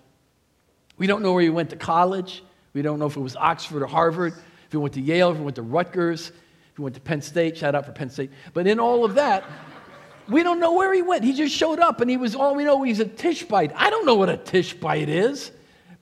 We 0.98 1.06
don't 1.06 1.22
know 1.22 1.32
where 1.32 1.42
he 1.42 1.48
went 1.48 1.70
to 1.70 1.76
college. 1.76 2.42
We 2.74 2.82
don't 2.82 2.98
know 2.98 3.06
if 3.06 3.16
it 3.16 3.20
was 3.20 3.36
Oxford 3.36 3.82
or 3.82 3.86
Harvard, 3.86 4.32
if 4.32 4.72
he 4.72 4.76
went 4.76 4.94
to 4.94 5.00
Yale, 5.00 5.30
if 5.30 5.36
he 5.36 5.42
went 5.42 5.56
to 5.56 5.62
Rutgers, 5.62 6.28
if 6.28 6.76
he 6.76 6.82
went 6.82 6.94
to 6.94 7.00
Penn 7.00 7.20
State. 7.20 7.58
Shout 7.58 7.74
out 7.74 7.86
for 7.86 7.92
Penn 7.92 8.10
State. 8.10 8.30
But 8.54 8.66
in 8.66 8.80
all 8.80 9.04
of 9.04 9.14
that, 9.14 9.44
we 10.28 10.42
don't 10.42 10.60
know 10.60 10.74
where 10.74 10.92
he 10.92 11.02
went. 11.02 11.24
He 11.24 11.32
just 11.32 11.54
showed 11.54 11.80
up 11.80 12.00
and 12.00 12.08
he 12.10 12.16
was 12.16 12.34
all 12.34 12.54
we 12.54 12.64
know 12.64 12.82
he's 12.82 13.00
a 13.00 13.04
Tishbite. 13.04 13.72
I 13.74 13.90
don't 13.90 14.06
know 14.06 14.14
what 14.14 14.28
a 14.28 14.36
Tishbite 14.36 15.08
is, 15.08 15.52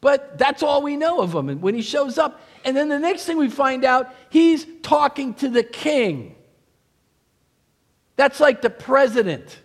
but 0.01 0.39
that's 0.39 0.63
all 0.63 0.83
we 0.83 0.97
know 0.97 1.21
of 1.21 1.35
him. 1.35 1.49
And 1.49 1.61
when 1.61 1.75
he 1.75 1.83
shows 1.83 2.19
up, 2.19 2.41
and 2.65 2.77
then 2.77 2.89
the 2.89 2.99
next 2.99 3.25
thing 3.25 3.39
we 3.39 3.49
find 3.49 3.85
out, 3.85 4.15
he's 4.29 4.67
talking 4.83 5.35
to 5.35 5.49
the 5.49 5.63
king. 5.63 6.37
That's 8.17 8.39
like 8.39 8.61
the 8.61 8.71
president. 8.71 9.59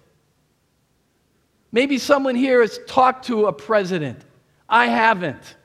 Maybe 1.72 1.98
someone 1.98 2.36
here 2.36 2.62
has 2.62 2.80
talked 2.88 3.26
to 3.26 3.48
a 3.48 3.54
president. 3.54 4.22
I 4.70 4.88
haven't. 4.88 5.58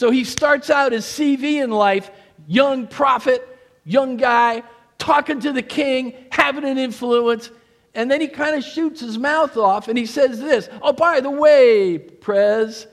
So 0.00 0.10
he 0.10 0.24
starts 0.24 0.70
out 0.70 0.92
his 0.92 1.04
CV 1.04 1.62
in 1.62 1.70
life, 1.70 2.10
young 2.46 2.86
prophet, 2.86 3.46
young 3.84 4.16
guy, 4.16 4.62
talking 4.96 5.40
to 5.40 5.52
the 5.52 5.60
king, 5.60 6.14
having 6.32 6.64
an 6.64 6.78
influence. 6.78 7.50
And 7.94 8.10
then 8.10 8.22
he 8.22 8.28
kind 8.28 8.56
of 8.56 8.64
shoots 8.64 9.02
his 9.02 9.18
mouth 9.18 9.58
off 9.58 9.88
and 9.88 9.98
he 9.98 10.06
says 10.06 10.40
this 10.40 10.70
Oh, 10.80 10.94
by 10.94 11.20
the 11.20 11.30
way, 11.30 11.98
Prez, 11.98 12.86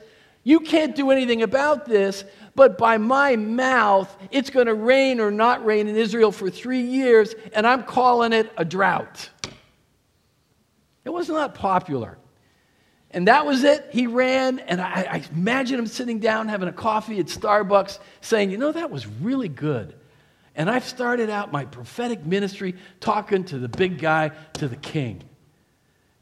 you 0.43 0.59
can't 0.59 0.97
do 0.97 1.09
anything 1.09 1.43
about 1.43 1.85
this, 1.85 2.25
but 2.55 2.77
by 2.77 2.97
my 2.97 3.37
mouth, 3.37 4.13
it's 4.29 4.49
going 4.49 4.67
to 4.67 4.75
rain 4.75 5.21
or 5.21 5.31
not 5.31 5.65
rain 5.65 5.87
in 5.87 5.95
Israel 5.95 6.33
for 6.33 6.49
three 6.49 6.81
years, 6.81 7.35
and 7.53 7.65
I'm 7.65 7.83
calling 7.83 8.33
it 8.33 8.51
a 8.57 8.65
drought. 8.65 9.29
It 11.05 11.13
was 11.13 11.29
not 11.29 11.55
popular. 11.55 12.17
And 13.11 13.27
that 13.27 13.45
was 13.45 13.63
it. 13.63 13.87
He 13.91 14.05
ran, 14.05 14.59
and 14.59 14.81
I, 14.81 15.07
I 15.09 15.23
imagine 15.33 15.79
him 15.79 15.87
sitting 15.87 16.19
down 16.19 16.49
having 16.49 16.67
a 16.67 16.73
coffee 16.73 17.19
at 17.19 17.27
Starbucks 17.27 17.99
saying, 18.21 18.51
You 18.51 18.57
know, 18.57 18.71
that 18.71 18.91
was 18.91 19.07
really 19.07 19.47
good. 19.47 19.95
And 20.55 20.69
I've 20.69 20.83
started 20.83 21.29
out 21.29 21.51
my 21.51 21.65
prophetic 21.65 22.25
ministry 22.25 22.75
talking 22.99 23.45
to 23.45 23.59
the 23.59 23.69
big 23.69 23.99
guy, 23.99 24.31
to 24.53 24.67
the 24.67 24.75
king. 24.75 25.23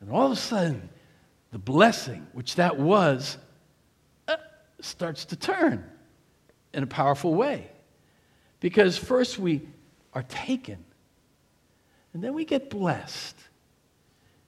And 0.02 0.12
all 0.12 0.26
of 0.26 0.34
a 0.34 0.36
sudden, 0.36 0.90
the 1.52 1.58
blessing, 1.58 2.28
which 2.34 2.56
that 2.56 2.78
was, 2.78 3.38
uh, 4.28 4.36
starts 4.82 5.26
to 5.26 5.36
turn 5.36 5.90
in 6.74 6.84
a 6.84 6.88
powerful 6.88 7.34
way. 7.34 7.72
Because 8.60 8.98
first 8.98 9.40
we 9.40 9.68
are 10.14 10.24
taken, 10.24 10.84
and 12.14 12.24
then 12.24 12.34
we 12.34 12.46
get 12.46 12.70
blessed. 12.70 13.38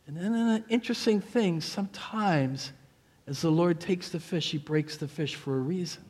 And 0.08 0.16
then 0.16 0.34
an 0.34 0.66
interesting 0.70 1.20
thing, 1.20 1.60
sometimes 1.60 2.72
as 3.28 3.42
the 3.42 3.52
Lord 3.52 3.82
takes 3.82 4.10
the 4.10 4.22
fish, 4.22 4.52
he 4.52 4.58
breaks 4.58 4.96
the 4.96 5.08
fish 5.08 5.36
for 5.36 5.56
a 5.56 5.60
reason. 5.60 6.04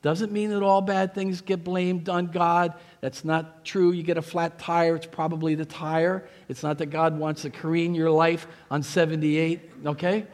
Doesn't 0.00 0.32
mean 0.32 0.50
that 0.50 0.62
all 0.62 0.80
bad 0.80 1.14
things 1.14 1.42
get 1.42 1.62
blamed 1.62 2.08
on 2.08 2.26
God. 2.26 2.74
That's 3.02 3.24
not 3.24 3.64
true. 3.64 3.92
You 3.92 4.02
get 4.02 4.16
a 4.16 4.22
flat 4.22 4.58
tire, 4.58 4.96
it's 4.96 5.06
probably 5.06 5.54
the 5.54 5.64
tire. 5.64 6.26
It's 6.48 6.62
not 6.62 6.78
that 6.78 6.86
God 6.86 7.16
wants 7.16 7.42
to 7.42 7.50
careen 7.50 7.94
your 7.94 8.10
life 8.10 8.48
on 8.70 8.82
78, 8.82 9.70
okay? 9.86 10.26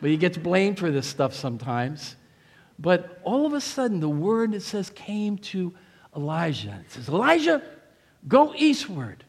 But 0.00 0.10
he 0.10 0.18
gets 0.18 0.36
blamed 0.36 0.78
for 0.78 0.90
this 0.90 1.06
stuff 1.06 1.34
sometimes. 1.34 2.16
But 2.78 3.20
all 3.22 3.46
of 3.46 3.54
a 3.54 3.60
sudden, 3.60 4.00
the 4.00 4.08
word 4.08 4.52
that 4.52 4.62
says 4.62 4.90
came 4.90 5.38
to 5.38 5.72
Elijah. 6.14 6.82
It 6.84 6.92
says, 6.92 7.08
Elijah, 7.08 7.62
go 8.26 8.52
eastward 8.56 9.24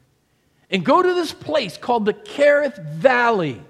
and 0.69 0.83
go 0.83 1.01
to 1.01 1.13
this 1.13 1.31
place 1.31 1.77
called 1.77 2.05
the 2.05 2.13
Kerith 2.13 2.83
Valley. 2.83 3.61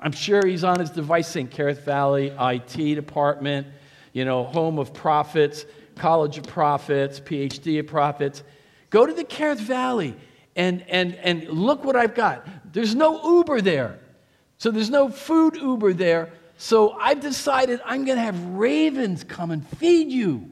I'm 0.00 0.12
sure 0.12 0.46
he's 0.46 0.64
on 0.64 0.78
his 0.78 0.90
device 0.90 1.28
saying 1.28 1.48
Kerith 1.48 1.82
Valley, 1.84 2.32
IT 2.38 2.94
department, 2.94 3.66
you 4.12 4.24
know, 4.24 4.44
home 4.44 4.78
of 4.78 4.92
prophets, 4.92 5.64
college 5.96 6.38
of 6.38 6.44
prophets, 6.44 7.20
PhD 7.20 7.80
of 7.80 7.86
prophets. 7.86 8.42
Go 8.90 9.06
to 9.06 9.12
the 9.12 9.24
Kerith 9.24 9.58
Valley 9.58 10.14
and, 10.54 10.84
and, 10.88 11.14
and 11.16 11.48
look 11.48 11.84
what 11.84 11.96
I've 11.96 12.14
got. 12.14 12.46
There's 12.72 12.94
no 12.94 13.38
Uber 13.38 13.60
there. 13.60 13.98
So 14.58 14.70
there's 14.70 14.90
no 14.90 15.08
food 15.08 15.56
Uber 15.56 15.94
there. 15.94 16.32
So 16.58 16.92
I've 16.92 17.20
decided 17.20 17.80
I'm 17.84 18.04
going 18.04 18.16
to 18.16 18.22
have 18.22 18.40
ravens 18.46 19.24
come 19.24 19.50
and 19.50 19.66
feed 19.78 20.10
you. 20.10 20.50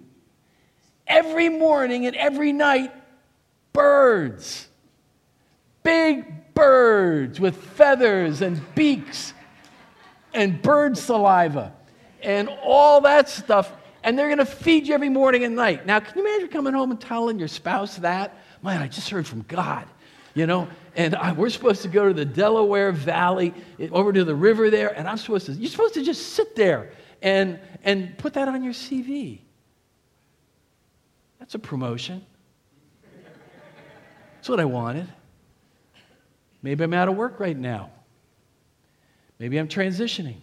Every 1.07 1.49
morning 1.49 2.07
and 2.07 2.17
every 2.17 2.53
night, 2.53 2.93
birds 3.73 4.69
big 5.87 6.53
birds 6.53 7.39
with 7.39 7.57
feathers 7.57 8.43
and 8.43 8.61
beaks 8.75 9.33
and 10.35 10.61
bird 10.61 10.99
saliva 10.99 11.73
and 12.23 12.49
all 12.65 13.03
that 13.03 13.29
stuff. 13.29 13.73
And 14.03 14.19
they're 14.19 14.27
going 14.27 14.39
to 14.39 14.45
feed 14.45 14.89
you 14.89 14.95
every 14.95 15.09
morning 15.09 15.45
and 15.45 15.55
night. 15.55 15.87
Now, 15.87 16.01
can 16.01 16.19
you 16.19 16.27
imagine 16.27 16.49
coming 16.49 16.75
home 16.75 16.91
and 16.91 17.01
telling 17.01 17.39
your 17.39 17.47
spouse 17.47 17.97
that? 17.99 18.37
Man, 18.63 18.83
I 18.83 18.89
just 18.89 19.09
heard 19.11 19.29
from 19.29 19.43
God, 19.43 19.87
you 20.35 20.49
know, 20.49 20.67
and 20.97 21.15
I, 21.15 21.33
we're 21.33 21.51
supposed 21.51 21.83
to 21.83 21.89
go 21.89 22.09
to 22.09 22.15
the 22.15 22.25
Delaware 22.25 22.91
Valley, 22.91 23.55
eh, 23.79 23.89
over 23.93 24.13
to 24.13 24.25
the 24.25 24.35
river 24.35 24.71
there, 24.71 24.97
and 24.99 25.09
I'm 25.09 25.19
supposed 25.19 25.47
to, 25.47 25.53
you're 25.53 25.71
supposed 25.71 25.95
to 25.95 26.03
just 26.03 26.33
sit 26.33 26.57
there 26.57 26.91
and, 27.23 27.61
and 27.85 28.19
put 28.19 28.35
that 28.35 28.49
on 28.49 28.65
your 28.65 28.73
CV. 28.73 29.39
That's 31.39 31.55
a 31.55 31.61
promotion. 31.61 32.27
That's 34.35 34.49
what 34.49 34.59
I 34.59 34.65
wanted. 34.65 35.07
Maybe 36.63 36.85
I'm 36.85 36.95
out 36.95 37.09
of 37.09 37.17
work 37.17 37.39
right 37.41 37.57
now. 37.57 37.91
Maybe 39.39 39.59
I'm 39.59 39.69
transitioning. 39.69 40.39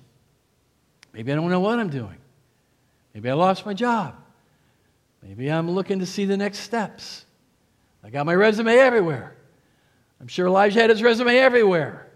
Maybe 1.14 1.32
I 1.32 1.36
don't 1.36 1.50
know 1.50 1.60
what 1.60 1.80
I'm 1.80 1.90
doing. 1.90 2.18
Maybe 3.14 3.30
I 3.30 3.34
lost 3.34 3.66
my 3.66 3.74
job. 3.74 4.16
Maybe 5.22 5.52
I'm 5.52 5.70
looking 5.70 6.00
to 6.00 6.06
see 6.06 6.26
the 6.26 6.38
next 6.38 6.60
steps. 6.60 7.26
I 8.04 8.10
got 8.10 8.26
my 8.26 8.36
resume 8.36 8.76
everywhere. 8.76 9.36
I'm 10.20 10.28
sure 10.28 10.48
Elijah 10.48 10.82
had 10.82 10.90
his 10.90 11.02
resume 11.02 11.38
everywhere. 11.38 12.08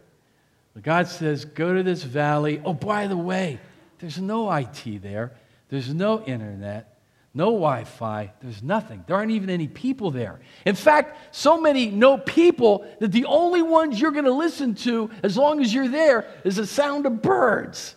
But 0.73 0.83
God 0.83 1.07
says, 1.07 1.45
go 1.45 1.73
to 1.73 1.83
this 1.83 2.03
valley. 2.03 2.61
Oh, 2.63 2.73
by 2.73 3.07
the 3.07 3.17
way, 3.17 3.59
there's 3.99 4.19
no 4.19 4.51
IT 4.51 5.01
there, 5.01 5.31
there's 5.69 5.93
no 5.93 6.23
internet, 6.23 6.96
no 7.37 7.51
Wi 7.51 7.83
Fi, 7.83 8.33
there's 8.41 8.63
nothing. 8.63 9.03
There 9.05 9.15
aren't 9.15 9.29
even 9.29 9.51
any 9.51 9.67
people 9.67 10.09
there. 10.09 10.39
In 10.65 10.73
fact, 10.73 11.35
so 11.35 11.61
many 11.61 11.91
no 11.91 12.17
people 12.17 12.83
that 12.99 13.11
the 13.11 13.25
only 13.25 13.61
ones 13.61 14.01
you're 14.01 14.11
going 14.11 14.25
to 14.25 14.33
listen 14.33 14.73
to 14.75 15.11
as 15.21 15.37
long 15.37 15.61
as 15.61 15.71
you're 15.71 15.87
there 15.87 16.27
is 16.43 16.55
the 16.55 16.65
sound 16.65 17.05
of 17.05 17.21
birds. 17.21 17.95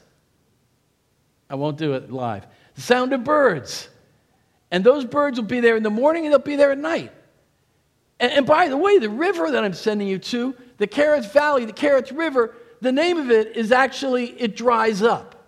I 1.49 1.55
won't 1.55 1.79
do 1.79 1.95
it 1.95 2.13
live. 2.13 2.47
The 2.75 2.83
sound 2.83 3.15
of 3.15 3.25
birds. 3.25 3.89
And 4.71 4.85
those 4.85 5.07
birds 5.07 5.41
will 5.41 5.47
be 5.47 5.61
there 5.61 5.75
in 5.75 5.83
the 5.83 5.91
morning 5.91 6.27
and 6.27 6.33
they'll 6.33 6.39
be 6.39 6.57
there 6.57 6.73
at 6.73 6.79
night. 6.79 7.11
And, 8.21 8.31
and 8.33 8.47
by 8.47 8.69
the 8.69 8.77
way, 8.77 8.99
the 8.99 9.09
river 9.09 9.51
that 9.51 9.65
I'm 9.65 9.73
sending 9.73 10.07
you 10.07 10.19
to, 10.19 10.55
the 10.77 10.87
Kerith 10.87 11.33
Valley, 11.33 11.65
the 11.65 11.73
Kerith 11.73 12.15
River, 12.15 12.55
the 12.83 12.93
name 12.93 13.17
of 13.17 13.31
it 13.31 13.57
is 13.57 13.73
actually 13.73 14.39
It 14.39 14.55
Dries 14.55 15.01
Up. 15.01 15.40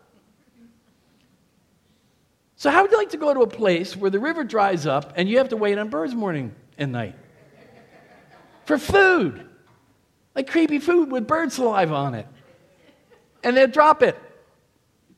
So, 2.63 2.71
how 2.71 2.83
would 2.83 2.93
you 2.93 2.97
like 2.97 3.11
to 3.11 3.17
go 3.17 3.35
to 3.35 3.41
a 3.41 3.47
place 3.49 3.97
where 3.97 4.09
the 4.09 4.21
river 4.21 4.45
dries 4.45 4.87
up 4.87 5.15
and 5.17 5.29
you 5.29 5.39
have 5.39 5.49
to 5.49 5.57
wait 5.57 5.79
on 5.79 5.89
birds 5.89 6.15
morning 6.15 6.55
and 6.79 6.93
night? 6.93 7.17
For 8.67 8.79
food. 8.79 9.49
Like 10.37 10.49
creepy 10.49 10.79
food 10.79 11.11
with 11.11 11.27
bird 11.27 11.51
saliva 11.51 11.93
on 11.93 12.15
it. 12.15 12.29
And 13.43 13.57
they'll 13.57 13.67
drop 13.67 14.05
it. 14.05 14.17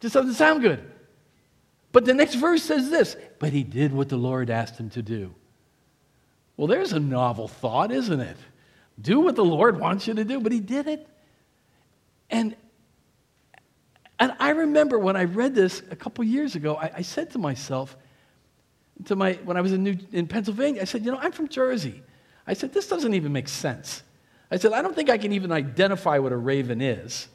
Just 0.01 0.15
doesn't 0.15 0.33
sound 0.33 0.63
good. 0.63 0.91
But 1.93 2.07
the 2.07 2.15
next 2.15 2.37
verse 2.37 2.63
says 2.63 2.89
this 2.89 3.15
But 3.39 3.53
he 3.53 3.63
did 3.63 3.93
what 3.93 4.09
the 4.09 4.17
Lord 4.17 4.49
asked 4.49 4.81
him 4.81 4.89
to 4.89 5.03
do. 5.03 5.35
Well, 6.57 6.67
there's 6.67 6.95
a 6.95 6.99
novel 6.99 7.47
thought, 7.47 7.93
isn't 7.93 8.21
it? 8.21 8.39
Do 8.99 9.21
what 9.21 9.37
the 9.37 9.45
Lord 9.45 9.79
wants 9.79 10.07
you 10.07 10.15
to 10.15 10.25
do, 10.25 10.41
but 10.41 10.51
he 10.51 10.61
did 10.61 10.87
it. 10.87 11.07
And, 12.31 12.57
and 14.25 14.35
I 14.39 14.51
remember 14.53 14.99
when 14.99 15.17
I 15.17 15.25
read 15.25 15.55
this 15.55 15.83
a 15.91 15.97
couple 15.97 16.25
years 16.25 16.55
ago, 16.55 16.77
I, 16.77 16.91
I 16.97 17.03
said 17.03 17.33
to 17.33 17.39
myself, 17.39 17.95
to 19.05 19.17
my, 19.17 19.35
when 19.45 19.59
I 19.59 19.61
was 19.61 19.75
in, 19.75 19.83
New, 19.83 19.99
in 20.13 20.27
Pennsylvania, 20.27 20.81
I 20.81 20.87
said, 20.87 21.05
you 21.05 21.13
know, 21.13 21.19
I'm 21.19 21.31
from 21.31 21.47
Jersey. 21.47 22.03
I 22.47 22.55
said, 22.55 22.73
this 22.73 22.89
doesn't 22.89 23.13
even 23.13 23.35
make 23.35 23.49
sense. 23.49 24.03
I 24.51 24.57
said, 24.57 24.73
I 24.73 24.81
don't 24.81 24.97
think 24.97 25.11
I 25.11 25.19
can 25.19 25.33
even 25.33 25.53
identify 25.53 26.17
what 26.17 26.33
a 26.33 26.39
raven 26.39 26.81
is. 26.81 27.29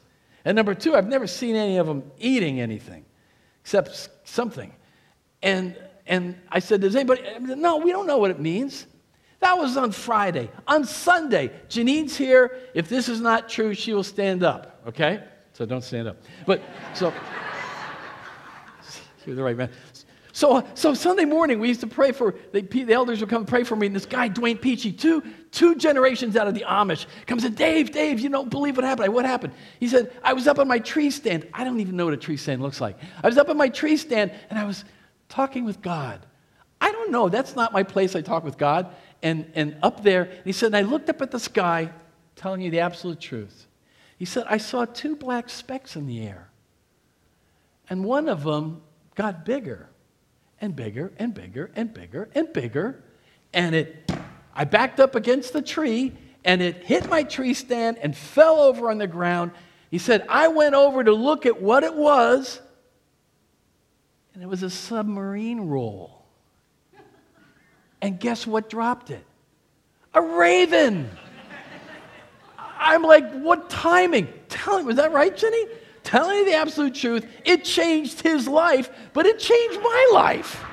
And 0.44 0.56
number 0.56 0.74
two, 0.74 0.96
I've 0.96 1.06
never 1.06 1.28
seen 1.28 1.54
any 1.54 1.76
of 1.76 1.86
them 1.86 2.10
eating 2.18 2.60
anything 2.60 3.04
except 3.62 4.08
something. 4.24 4.74
And, 5.44 5.76
and 6.08 6.40
I 6.48 6.58
said, 6.58 6.80
Does 6.80 6.96
anybody? 6.96 7.22
No, 7.38 7.76
we 7.76 7.92
don't 7.92 8.08
know 8.08 8.18
what 8.18 8.32
it 8.32 8.40
means. 8.40 8.84
That 9.38 9.56
was 9.56 9.76
on 9.76 9.92
Friday. 9.92 10.50
On 10.66 10.84
Sunday, 10.84 11.52
Janine's 11.68 12.16
here. 12.16 12.58
If 12.74 12.88
this 12.88 13.08
is 13.08 13.20
not 13.20 13.48
true, 13.48 13.74
she 13.74 13.94
will 13.94 14.02
stand 14.02 14.42
up, 14.42 14.82
okay? 14.88 15.22
So 15.60 15.66
don't 15.66 15.84
stand 15.84 16.08
up. 16.08 16.16
But 16.46 16.62
so, 16.94 17.12
you're 19.26 19.36
the 19.36 19.42
right 19.42 19.54
man. 19.54 19.68
So, 20.32 20.66
so 20.72 20.94
Sunday 20.94 21.26
morning, 21.26 21.60
we 21.60 21.68
used 21.68 21.82
to 21.82 21.86
pray 21.86 22.12
for, 22.12 22.34
the, 22.52 22.62
the 22.62 22.94
elders 22.94 23.20
would 23.20 23.28
come 23.28 23.44
pray 23.44 23.62
for 23.64 23.76
me, 23.76 23.86
and 23.86 23.94
this 23.94 24.06
guy, 24.06 24.30
Dwayne 24.30 24.58
Peachy, 24.58 24.90
two, 24.90 25.22
two 25.50 25.74
generations 25.74 26.34
out 26.34 26.48
of 26.48 26.54
the 26.54 26.64
Amish, 26.66 27.04
comes 27.26 27.44
and 27.44 27.54
Dave, 27.54 27.90
Dave, 27.90 28.20
you 28.20 28.30
don't 28.30 28.48
believe 28.48 28.78
what 28.78 28.86
happened. 28.86 29.04
I, 29.04 29.08
what 29.10 29.26
happened? 29.26 29.52
He 29.78 29.86
said, 29.86 30.10
I 30.24 30.32
was 30.32 30.48
up 30.48 30.58
on 30.58 30.66
my 30.66 30.78
tree 30.78 31.10
stand. 31.10 31.46
I 31.52 31.62
don't 31.62 31.78
even 31.80 31.94
know 31.94 32.06
what 32.06 32.14
a 32.14 32.16
tree 32.16 32.38
stand 32.38 32.62
looks 32.62 32.80
like. 32.80 32.96
I 33.22 33.26
was 33.26 33.36
up 33.36 33.50
on 33.50 33.58
my 33.58 33.68
tree 33.68 33.98
stand, 33.98 34.32
and 34.48 34.58
I 34.58 34.64
was 34.64 34.86
talking 35.28 35.66
with 35.66 35.82
God. 35.82 36.24
I 36.80 36.90
don't 36.90 37.10
know. 37.10 37.28
That's 37.28 37.54
not 37.54 37.74
my 37.74 37.82
place. 37.82 38.16
I 38.16 38.22
talk 38.22 38.44
with 38.44 38.56
God. 38.56 38.94
And, 39.22 39.52
and 39.54 39.76
up 39.82 40.02
there, 40.02 40.22
and 40.22 40.46
he 40.46 40.52
said, 40.52 40.68
and 40.68 40.76
I 40.76 40.90
looked 40.90 41.10
up 41.10 41.20
at 41.20 41.30
the 41.30 41.38
sky, 41.38 41.92
telling 42.34 42.62
you 42.62 42.70
the 42.70 42.80
absolute 42.80 43.20
truth. 43.20 43.66
He 44.20 44.26
said, 44.26 44.44
I 44.50 44.58
saw 44.58 44.84
two 44.84 45.16
black 45.16 45.48
specks 45.48 45.96
in 45.96 46.06
the 46.06 46.20
air. 46.20 46.50
And 47.88 48.04
one 48.04 48.28
of 48.28 48.44
them 48.44 48.82
got 49.14 49.46
bigger 49.46 49.88
and 50.60 50.76
bigger 50.76 51.10
and 51.16 51.32
bigger 51.32 51.70
and 51.74 51.94
bigger 51.94 52.28
and 52.34 52.52
bigger. 52.52 53.02
And 53.54 53.74
it, 53.74 54.12
I 54.54 54.64
backed 54.64 55.00
up 55.00 55.14
against 55.14 55.54
the 55.54 55.62
tree 55.62 56.12
and 56.44 56.60
it 56.60 56.84
hit 56.84 57.08
my 57.08 57.22
tree 57.22 57.54
stand 57.54 57.96
and 57.96 58.14
fell 58.14 58.60
over 58.60 58.90
on 58.90 58.98
the 58.98 59.06
ground. 59.06 59.52
He 59.90 59.96
said, 59.96 60.26
I 60.28 60.48
went 60.48 60.74
over 60.74 61.02
to 61.02 61.14
look 61.14 61.46
at 61.46 61.62
what 61.62 61.82
it 61.82 61.94
was, 61.94 62.60
and 64.34 64.42
it 64.42 64.46
was 64.46 64.62
a 64.62 64.68
submarine 64.68 65.62
roll. 65.62 66.26
And 68.02 68.20
guess 68.20 68.46
what 68.46 68.68
dropped 68.68 69.10
it? 69.10 69.24
A 70.12 70.20
raven. 70.20 71.08
I'm 72.80 73.02
like, 73.02 73.30
what 73.34 73.70
timing? 73.70 74.26
Tell 74.48 74.78
him, 74.78 74.86
was 74.86 74.96
that 74.96 75.12
right, 75.12 75.36
Jenny? 75.36 75.66
telling 76.02 76.38
you 76.38 76.44
the 76.46 76.54
absolute 76.54 76.94
truth. 76.94 77.26
It 77.44 77.64
changed 77.64 78.20
his 78.20 78.48
life, 78.48 78.90
but 79.12 79.26
it 79.26 79.38
changed 79.38 79.80
my 79.80 80.10
life. 80.12 80.64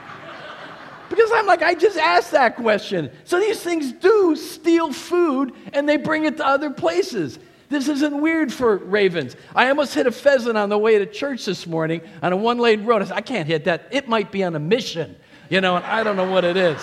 Because 1.09 1.31
I'm 1.33 1.45
like, 1.45 1.61
I 1.61 1.73
just 1.73 1.97
asked 1.97 2.31
that 2.31 2.55
question. 2.55 3.09
So 3.23 3.39
these 3.39 3.61
things 3.61 3.93
do 3.93 4.35
steal 4.35 4.91
food 4.91 5.53
and 5.73 5.87
they 5.87 5.97
bring 5.97 6.25
it 6.25 6.37
to 6.37 6.45
other 6.45 6.69
places. 6.69 7.39
This 7.69 7.87
isn't 7.87 8.19
weird 8.19 8.51
for 8.51 8.77
ravens. 8.77 9.35
I 9.55 9.69
almost 9.69 9.93
hit 9.93 10.07
a 10.07 10.11
pheasant 10.11 10.57
on 10.57 10.69
the 10.69 10.77
way 10.77 10.97
to 10.99 11.05
church 11.05 11.45
this 11.45 11.67
morning 11.67 12.01
on 12.21 12.33
a 12.33 12.37
one 12.37 12.57
lane 12.57 12.85
road. 12.85 13.01
I 13.01 13.05
said, 13.05 13.17
I 13.17 13.21
can't 13.21 13.47
hit 13.47 13.65
that. 13.65 13.87
It 13.91 14.07
might 14.07 14.31
be 14.31 14.43
on 14.43 14.55
a 14.55 14.59
mission, 14.59 15.15
you 15.49 15.61
know, 15.61 15.77
and 15.77 15.85
I 15.85 16.03
don't 16.03 16.15
know 16.17 16.29
what 16.29 16.43
it 16.43 16.57
is. 16.57 16.81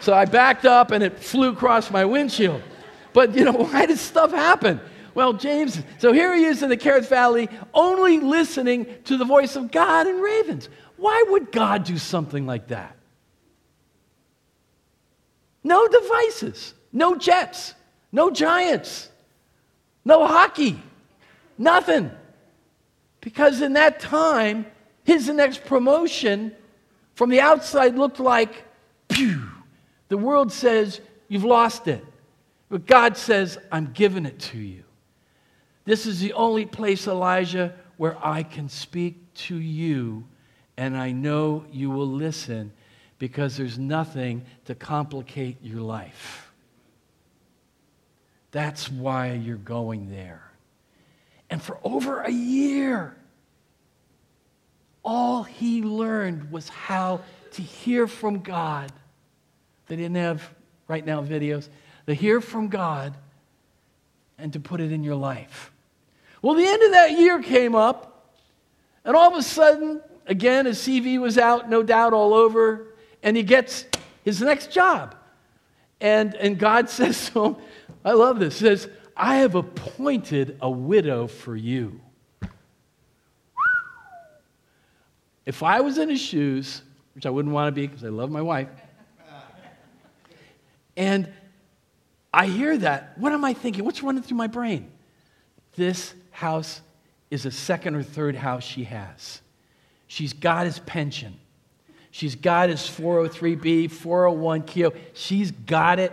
So 0.00 0.12
I 0.12 0.24
backed 0.24 0.66
up 0.66 0.90
and 0.90 1.02
it 1.02 1.18
flew 1.18 1.52
across 1.52 1.90
my 1.90 2.04
windshield. 2.04 2.62
But, 3.16 3.34
you 3.34 3.44
know, 3.44 3.52
why 3.52 3.86
does 3.86 4.02
stuff 4.02 4.30
happen? 4.30 4.78
Well, 5.14 5.32
James, 5.32 5.82
so 5.96 6.12
here 6.12 6.34
he 6.36 6.44
is 6.44 6.62
in 6.62 6.68
the 6.68 6.76
Kerith 6.76 7.08
Valley, 7.08 7.48
only 7.72 8.20
listening 8.20 8.86
to 9.04 9.16
the 9.16 9.24
voice 9.24 9.56
of 9.56 9.70
God 9.70 10.06
and 10.06 10.20
ravens. 10.20 10.68
Why 10.98 11.24
would 11.28 11.50
God 11.50 11.84
do 11.84 11.96
something 11.96 12.44
like 12.44 12.68
that? 12.68 12.94
No 15.64 15.88
devices, 15.88 16.74
no 16.92 17.16
jets, 17.16 17.72
no 18.12 18.30
giants, 18.30 19.08
no 20.04 20.26
hockey, 20.26 20.78
nothing. 21.56 22.10
Because 23.22 23.62
in 23.62 23.72
that 23.72 23.98
time, 23.98 24.66
his 25.04 25.26
next 25.30 25.64
promotion 25.64 26.54
from 27.14 27.30
the 27.30 27.40
outside 27.40 27.96
looked 27.96 28.20
like, 28.20 28.62
pew. 29.08 29.48
The 30.08 30.18
world 30.18 30.52
says, 30.52 31.00
you've 31.28 31.44
lost 31.44 31.88
it. 31.88 32.04
But 32.68 32.86
God 32.86 33.16
says, 33.16 33.58
I'm 33.70 33.92
giving 33.92 34.26
it 34.26 34.38
to 34.40 34.58
you. 34.58 34.84
This 35.84 36.06
is 36.06 36.20
the 36.20 36.32
only 36.32 36.66
place, 36.66 37.06
Elijah, 37.06 37.74
where 37.96 38.16
I 38.24 38.42
can 38.42 38.68
speak 38.68 39.32
to 39.34 39.56
you, 39.56 40.24
and 40.76 40.96
I 40.96 41.12
know 41.12 41.64
you 41.70 41.90
will 41.90 42.08
listen 42.08 42.72
because 43.18 43.56
there's 43.56 43.78
nothing 43.78 44.44
to 44.66 44.74
complicate 44.74 45.56
your 45.62 45.80
life. 45.80 46.50
That's 48.50 48.90
why 48.90 49.32
you're 49.32 49.56
going 49.56 50.10
there. 50.10 50.42
And 51.50 51.62
for 51.62 51.78
over 51.84 52.22
a 52.22 52.30
year, 52.30 53.16
all 55.04 55.44
he 55.44 55.82
learned 55.82 56.50
was 56.50 56.68
how 56.68 57.20
to 57.52 57.62
hear 57.62 58.08
from 58.08 58.40
God. 58.40 58.92
They 59.86 59.96
didn't 59.96 60.16
have 60.16 60.42
right 60.88 61.06
now 61.06 61.22
videos. 61.22 61.68
To 62.06 62.14
hear 62.14 62.40
from 62.40 62.68
God 62.68 63.14
and 64.38 64.52
to 64.52 64.60
put 64.60 64.80
it 64.80 64.92
in 64.92 65.02
your 65.02 65.16
life. 65.16 65.72
Well, 66.42 66.54
the 66.54 66.66
end 66.66 66.82
of 66.82 66.92
that 66.92 67.12
year 67.12 67.42
came 67.42 67.74
up, 67.74 68.32
and 69.04 69.16
all 69.16 69.32
of 69.32 69.38
a 69.38 69.42
sudden, 69.42 70.00
again, 70.26 70.66
his 70.66 70.78
CV 70.78 71.18
was 71.18 71.38
out, 71.38 71.68
no 71.68 71.82
doubt, 71.82 72.12
all 72.12 72.34
over, 72.34 72.94
and 73.22 73.36
he 73.36 73.42
gets 73.42 73.84
his 74.24 74.40
next 74.40 74.70
job. 74.70 75.14
And, 76.00 76.34
and 76.34 76.58
God 76.58 76.90
says 76.90 77.30
to 77.30 77.44
him, 77.44 77.56
I 78.04 78.12
love 78.12 78.38
this, 78.38 78.56
says, 78.56 78.88
I 79.16 79.36
have 79.36 79.54
appointed 79.54 80.58
a 80.60 80.70
widow 80.70 81.26
for 81.26 81.56
you. 81.56 82.00
If 85.46 85.62
I 85.62 85.80
was 85.80 85.96
in 85.96 86.08
his 86.08 86.20
shoes, 86.20 86.82
which 87.14 87.24
I 87.24 87.30
wouldn't 87.30 87.54
want 87.54 87.68
to 87.68 87.72
be 87.72 87.86
because 87.86 88.04
I 88.04 88.08
love 88.08 88.30
my 88.30 88.42
wife, 88.42 88.68
and 90.96 91.32
I 92.36 92.48
hear 92.48 92.76
that, 92.76 93.16
what 93.16 93.32
am 93.32 93.46
I 93.46 93.54
thinking? 93.54 93.86
What's 93.86 94.02
running 94.02 94.22
through 94.22 94.36
my 94.36 94.46
brain? 94.46 94.90
This 95.74 96.12
house 96.32 96.82
is 97.30 97.46
a 97.46 97.50
second 97.50 97.94
or 97.94 98.02
third 98.02 98.36
house 98.36 98.62
she 98.62 98.84
has. 98.84 99.40
She's 100.06 100.34
got 100.34 100.66
his 100.66 100.78
pension. 100.80 101.40
She's 102.10 102.34
got 102.34 102.68
his 102.68 102.80
403B, 102.80 103.90
401 103.90 104.64
Keo. 104.64 104.92
She's 105.14 105.50
got 105.50 105.98
it. 105.98 106.12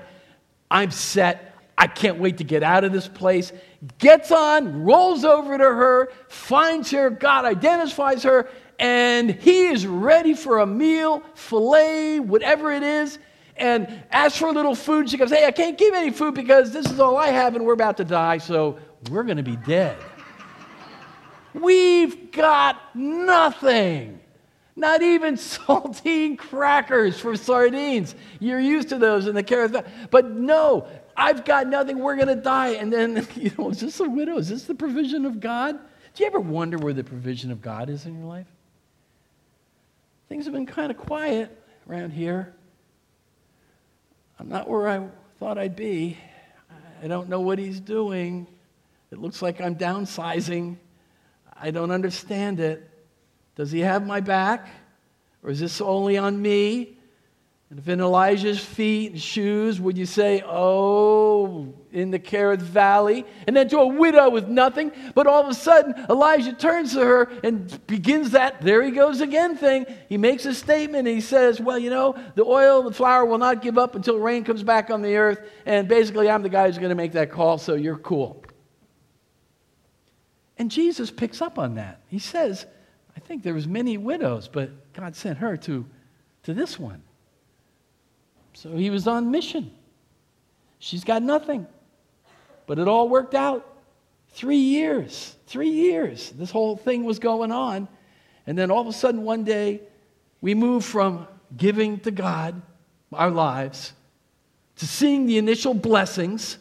I'm 0.71 0.91
set. 0.91 1.55
I 1.77 1.87
can't 1.87 2.19
wait 2.19 2.37
to 2.37 2.45
get 2.45 2.63
out 2.63 2.85
of 2.85 2.93
this 2.93 3.09
place. 3.09 3.51
Gets 3.97 4.31
on, 4.31 4.85
rolls 4.85 5.25
over 5.25 5.57
to 5.57 5.63
her, 5.63 6.09
finds 6.29 6.89
her, 6.91 7.09
God 7.09 7.43
identifies 7.43 8.23
her, 8.23 8.47
and 8.79 9.29
he 9.29 9.67
is 9.67 9.85
ready 9.85 10.35
for 10.35 10.59
a 10.59 10.65
meal, 10.65 11.21
filet, 11.35 12.21
whatever 12.21 12.71
it 12.71 12.83
is, 12.83 13.19
and 13.57 14.03
asks 14.11 14.37
for 14.37 14.47
a 14.47 14.51
little 14.51 14.75
food. 14.75 15.09
She 15.09 15.17
goes, 15.17 15.29
Hey, 15.29 15.45
I 15.45 15.51
can't 15.51 15.77
give 15.77 15.93
any 15.93 16.11
food 16.11 16.33
because 16.33 16.71
this 16.71 16.85
is 16.89 16.99
all 16.99 17.17
I 17.17 17.27
have, 17.27 17.55
and 17.55 17.65
we're 17.65 17.73
about 17.73 17.97
to 17.97 18.03
die, 18.03 18.37
so 18.37 18.77
we're 19.09 19.23
going 19.23 19.37
to 19.37 19.43
be 19.43 19.55
dead. 19.57 19.97
We've 21.53 22.31
got 22.31 22.95
nothing. 22.95 24.19
Not 24.75 25.01
even 25.01 25.35
saltine 25.37 26.37
crackers 26.37 27.19
for 27.19 27.35
sardines. 27.35 28.15
You're 28.39 28.59
used 28.59 28.89
to 28.89 28.97
those 28.97 29.27
in 29.27 29.35
the 29.35 29.43
Kerith. 29.43 29.87
But 30.09 30.31
no, 30.31 30.87
I've 31.15 31.45
got 31.45 31.67
nothing. 31.67 31.99
We're 31.99 32.15
going 32.15 32.27
to 32.27 32.35
die. 32.35 32.69
And 32.69 32.91
then, 32.91 33.27
you 33.35 33.51
know, 33.57 33.69
is 33.69 33.79
this 33.79 33.99
a 33.99 34.09
widow? 34.09 34.37
Is 34.37 34.49
this 34.49 34.63
the 34.63 34.75
provision 34.75 35.25
of 35.25 35.39
God? 35.39 35.79
Do 36.15 36.23
you 36.23 36.27
ever 36.27 36.39
wonder 36.39 36.77
where 36.77 36.93
the 36.93 37.03
provision 37.03 37.51
of 37.51 37.61
God 37.61 37.89
is 37.89 38.05
in 38.05 38.17
your 38.17 38.25
life? 38.27 38.47
Things 40.29 40.45
have 40.45 40.53
been 40.53 40.65
kind 40.65 40.91
of 40.91 40.97
quiet 40.97 41.55
around 41.87 42.11
here. 42.11 42.53
I'm 44.39 44.49
not 44.49 44.69
where 44.69 44.87
I 44.87 45.07
thought 45.39 45.57
I'd 45.57 45.75
be. 45.75 46.17
I 47.01 47.07
don't 47.07 47.29
know 47.29 47.41
what 47.41 47.59
he's 47.59 47.79
doing. 47.79 48.47
It 49.11 49.19
looks 49.19 49.41
like 49.41 49.61
I'm 49.61 49.75
downsizing. 49.75 50.77
I 51.53 51.71
don't 51.71 51.91
understand 51.91 52.59
it. 52.59 52.89
Does 53.55 53.71
he 53.71 53.81
have 53.81 54.05
my 54.05 54.21
back? 54.21 54.67
Or 55.43 55.49
is 55.49 55.59
this 55.59 55.81
only 55.81 56.17
on 56.17 56.41
me? 56.41 56.97
And 57.73 57.79
if 57.79 57.89
in 57.89 58.01
Elijah's 58.01 58.63
feet 58.63 59.13
and 59.13 59.19
shoes, 59.19 59.81
would 59.81 59.97
you 59.97 60.05
say, 60.05 60.43
Oh, 60.45 61.73
in 61.91 62.11
the 62.11 62.19
Kerith 62.19 62.61
Valley? 62.61 63.25
And 63.47 63.57
then 63.57 63.67
to 63.69 63.79
a 63.79 63.87
widow 63.87 64.29
with 64.29 64.47
nothing. 64.47 64.91
But 65.15 65.25
all 65.25 65.41
of 65.41 65.47
a 65.47 65.55
sudden, 65.55 65.95
Elijah 66.07 66.53
turns 66.53 66.93
to 66.93 66.99
her 66.99 67.31
and 67.43 67.87
begins 67.87 68.29
that, 68.31 68.61
there 68.61 68.83
he 68.83 68.91
goes 68.91 69.21
again 69.21 69.57
thing. 69.57 69.87
He 70.07 70.17
makes 70.17 70.45
a 70.45 70.53
statement 70.53 71.07
and 71.07 71.15
he 71.15 71.19
says, 71.19 71.59
Well, 71.59 71.79
you 71.79 71.89
know, 71.89 72.15
the 72.35 72.43
oil, 72.43 72.83
the 72.83 72.93
flour 72.93 73.25
will 73.25 73.39
not 73.39 73.63
give 73.63 73.79
up 73.79 73.95
until 73.95 74.19
rain 74.19 74.43
comes 74.43 74.61
back 74.61 74.91
on 74.91 75.01
the 75.01 75.15
earth. 75.15 75.41
And 75.65 75.87
basically, 75.87 76.29
I'm 76.29 76.43
the 76.43 76.49
guy 76.49 76.67
who's 76.67 76.77
going 76.77 76.89
to 76.89 76.95
make 76.95 77.13
that 77.13 77.31
call, 77.31 77.57
so 77.57 77.73
you're 77.73 77.97
cool. 77.97 78.43
And 80.59 80.69
Jesus 80.69 81.09
picks 81.09 81.41
up 81.41 81.57
on 81.57 81.73
that. 81.73 82.01
He 82.05 82.19
says, 82.19 82.67
I 83.17 83.19
think 83.19 83.41
there 83.41 83.55
was 83.55 83.67
many 83.67 83.97
widows, 83.97 84.47
but 84.47 84.93
God 84.93 85.15
sent 85.15 85.39
her 85.39 85.57
to, 85.57 85.87
to 86.43 86.53
this 86.53 86.77
one. 86.77 87.01
So 88.53 88.75
he 88.75 88.89
was 88.89 89.07
on 89.07 89.31
mission. 89.31 89.71
She's 90.79 91.03
got 91.03 91.23
nothing. 91.23 91.67
But 92.65 92.79
it 92.79 92.87
all 92.87 93.09
worked 93.09 93.35
out. 93.35 93.69
Three 94.29 94.57
years, 94.57 95.35
three 95.47 95.69
years, 95.69 96.31
this 96.31 96.49
whole 96.49 96.75
thing 96.75 97.03
was 97.03 97.19
going 97.19 97.51
on. 97.51 97.87
And 98.47 98.57
then 98.57 98.71
all 98.71 98.81
of 98.81 98.87
a 98.87 98.93
sudden, 98.93 99.23
one 99.23 99.43
day, 99.43 99.81
we 100.41 100.53
move 100.55 100.83
from 100.83 101.27
giving 101.55 101.99
to 102.01 102.11
God 102.11 102.61
our 103.11 103.29
lives 103.29 103.93
to 104.77 104.87
seeing 104.87 105.25
the 105.25 105.37
initial 105.37 105.73
blessings, 105.73 106.57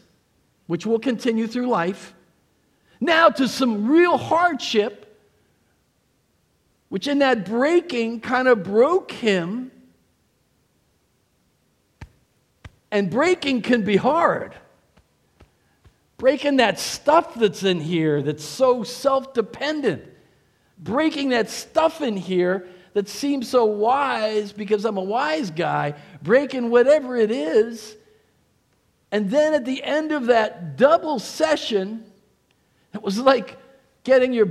which 0.66 0.86
will 0.86 0.98
continue 0.98 1.46
through 1.46 1.66
life, 1.66 2.14
now 3.00 3.28
to 3.28 3.48
some 3.48 3.88
real 3.88 4.16
hardship, 4.16 5.18
which 6.88 7.08
in 7.08 7.18
that 7.20 7.44
breaking 7.44 8.20
kind 8.20 8.46
of 8.48 8.62
broke 8.62 9.10
him 9.10 9.71
And 12.92 13.10
breaking 13.10 13.62
can 13.62 13.82
be 13.82 13.96
hard. 13.96 14.54
Breaking 16.18 16.58
that 16.58 16.78
stuff 16.78 17.34
that's 17.34 17.64
in 17.64 17.80
here 17.80 18.22
that's 18.22 18.44
so 18.44 18.84
self 18.84 19.32
dependent. 19.32 20.04
Breaking 20.78 21.30
that 21.30 21.48
stuff 21.48 22.02
in 22.02 22.18
here 22.18 22.68
that 22.92 23.08
seems 23.08 23.48
so 23.48 23.64
wise 23.64 24.52
because 24.52 24.84
I'm 24.84 24.98
a 24.98 25.02
wise 25.02 25.50
guy. 25.50 25.94
Breaking 26.22 26.70
whatever 26.70 27.16
it 27.16 27.30
is. 27.30 27.96
And 29.10 29.30
then 29.30 29.54
at 29.54 29.64
the 29.64 29.82
end 29.82 30.12
of 30.12 30.26
that 30.26 30.76
double 30.76 31.18
session, 31.18 32.04
it 32.92 33.02
was 33.02 33.18
like 33.18 33.56
getting 34.04 34.34
your 34.34 34.50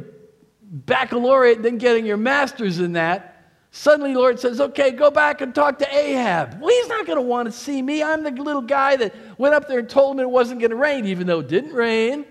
baccalaureate, 0.64 1.62
then 1.62 1.78
getting 1.78 2.08
your 2.08 2.18
master's 2.18 2.80
in 2.80 2.94
that. 2.94 3.31
Suddenly, 3.72 4.14
Lord 4.14 4.40
says, 4.40 4.60
Okay, 4.60 4.92
go 4.92 5.10
back 5.10 5.42
and 5.42 5.56
talk 5.56 5.80
to 5.80 5.96
Ahab. 5.96 6.60
Well, 6.60 6.70
he's 6.70 6.88
not 6.88 7.06
going 7.06 7.18
to 7.18 7.22
want 7.22 7.48
to 7.48 7.52
see 7.52 7.82
me. 7.82 8.04
I'm 8.04 8.24
the 8.24 8.32
little 8.32 8.62
guy 8.62 8.98
that 8.98 9.16
went 9.38 9.56
up 9.56 9.68
there 9.68 9.80
and 9.80 9.90
told 9.90 10.16
him 10.16 10.20
it 10.20 10.30
wasn't 10.30 10.60
going 10.60 10.72
to 10.72 10.76
rain, 10.76 11.06
even 11.06 11.26
though 11.26 11.40
it 11.40 11.48
didn't 11.48 11.74
rain. 11.74 12.26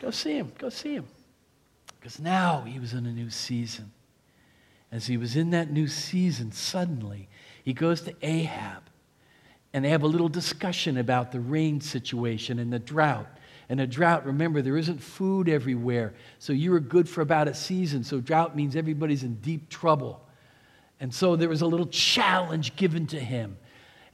Go 0.00 0.10
see 0.10 0.36
him. 0.36 0.52
Go 0.58 0.68
see 0.68 0.94
him. 0.94 1.06
Because 1.98 2.18
now 2.18 2.62
he 2.62 2.78
was 2.78 2.92
in 2.92 3.06
a 3.06 3.12
new 3.12 3.30
season. 3.30 3.92
As 4.92 5.06
he 5.06 5.16
was 5.16 5.36
in 5.36 5.50
that 5.50 5.70
new 5.70 5.88
season, 5.88 6.52
suddenly 6.52 7.28
he 7.64 7.72
goes 7.72 8.02
to 8.02 8.14
Ahab 8.22 8.82
and 9.72 9.84
they 9.84 9.88
have 9.88 10.02
a 10.02 10.08
little 10.08 10.28
discussion 10.28 10.98
about 10.98 11.32
the 11.32 11.40
rain 11.40 11.80
situation 11.80 12.58
and 12.58 12.72
the 12.72 12.78
drought. 12.78 13.26
And 13.68 13.80
a 13.80 13.86
drought, 13.86 14.26
remember, 14.26 14.60
there 14.60 14.76
isn't 14.76 15.02
food 15.02 15.48
everywhere. 15.48 16.14
So 16.38 16.52
you 16.52 16.72
were 16.72 16.80
good 16.80 17.08
for 17.08 17.20
about 17.20 17.48
a 17.48 17.54
season. 17.54 18.04
So 18.04 18.20
drought 18.20 18.56
means 18.56 18.76
everybody's 18.76 19.22
in 19.22 19.36
deep 19.36 19.68
trouble. 19.68 20.20
And 21.00 21.12
so 21.12 21.36
there 21.36 21.48
was 21.48 21.62
a 21.62 21.66
little 21.66 21.86
challenge 21.86 22.76
given 22.76 23.06
to 23.08 23.18
him. 23.18 23.56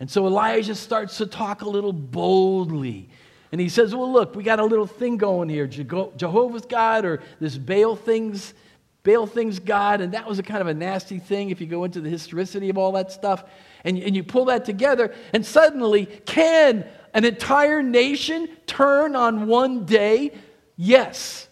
And 0.01 0.11
so 0.11 0.27
Elijah 0.27 0.75
starts 0.75 1.19
to 1.19 1.27
talk 1.27 1.63
a 1.63 1.69
little 1.69 1.93
boldly. 1.93 3.09
And 3.51 3.61
he 3.61 3.69
says, 3.69 3.95
Well, 3.95 4.11
look, 4.13 4.35
we 4.35 4.43
got 4.43 4.61
a 4.61 4.65
little 4.65 4.87
thing 4.87 5.17
going 5.17 5.49
here 5.49 5.67
Jehovah's 5.67 6.67
God 6.67 7.05
or 7.05 7.23
this 7.41 7.57
Baal 7.57 7.97
thing's, 7.97 8.55
Baal 9.03 9.27
thing's 9.27 9.59
God. 9.59 10.01
And 10.01 10.15
that 10.15 10.27
was 10.27 10.39
a 10.39 10.43
kind 10.43 10.61
of 10.61 10.67
a 10.67 10.75
nasty 10.75 11.19
thing 11.19 11.51
if 11.51 11.61
you 11.61 11.67
go 11.67 11.85
into 11.85 12.01
the 12.01 12.11
historicity 12.11 12.69
of 12.69 12.79
all 12.79 12.93
that 12.93 13.11
stuff. 13.11 13.45
And, 13.85 13.99
and 13.99 14.15
you 14.15 14.25
pull 14.25 14.47
that 14.47 14.65
together, 14.65 15.15
and 15.33 15.47
suddenly, 15.47 16.07
can 16.07 16.85
an 17.15 17.25
entire 17.25 17.83
nation 17.83 18.49
turn 18.67 19.17
on 19.17 19.47
one 19.47 19.85
day? 19.85 20.33
Yes. 20.77 21.49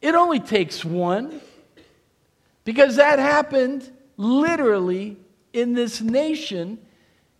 It 0.00 0.14
only 0.14 0.40
takes 0.40 0.84
one. 0.84 1.40
Because 2.64 2.96
that 2.96 3.18
happened 3.18 3.90
literally 4.16 5.16
in 5.52 5.72
this 5.72 6.00
nation, 6.00 6.78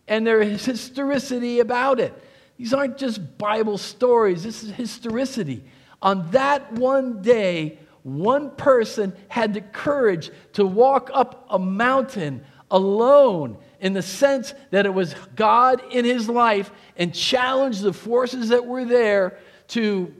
and 0.07 0.25
there 0.25 0.41
is 0.41 0.65
historicity 0.65 1.59
about 1.59 1.99
it. 1.99 2.13
These 2.57 2.73
aren't 2.73 2.97
just 2.97 3.37
Bible 3.37 3.77
stories, 3.77 4.43
this 4.43 4.63
is 4.63 4.71
historicity. 4.71 5.63
On 6.01 6.29
that 6.31 6.71
one 6.73 7.21
day, 7.21 7.77
one 8.03 8.51
person 8.51 9.13
had 9.27 9.53
the 9.53 9.61
courage 9.61 10.31
to 10.53 10.65
walk 10.65 11.11
up 11.13 11.45
a 11.49 11.59
mountain 11.59 12.43
alone 12.71 13.57
in 13.79 13.93
the 13.93 14.01
sense 14.01 14.53
that 14.71 14.85
it 14.85 14.93
was 14.93 15.15
God 15.35 15.81
in 15.91 16.05
his 16.05 16.27
life 16.29 16.71
and 16.97 17.13
challenged 17.13 17.81
the 17.81 17.93
forces 17.93 18.49
that 18.49 18.65
were 18.65 18.85
there 18.85 19.39
to 19.69 20.13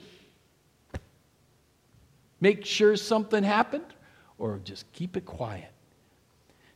make 2.39 2.65
sure 2.65 2.95
something 2.95 3.43
happened 3.43 3.85
or 4.37 4.59
just 4.63 4.91
keep 4.93 5.17
it 5.17 5.25
quiet. 5.25 5.71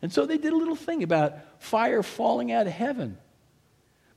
And 0.01 0.11
so 0.11 0.25
they 0.25 0.37
did 0.37 0.51
a 0.51 0.57
little 0.57 0.75
thing 0.75 1.03
about 1.03 1.61
fire 1.61 2.03
falling 2.03 2.51
out 2.51 2.67
of 2.67 2.73
heaven. 2.73 3.17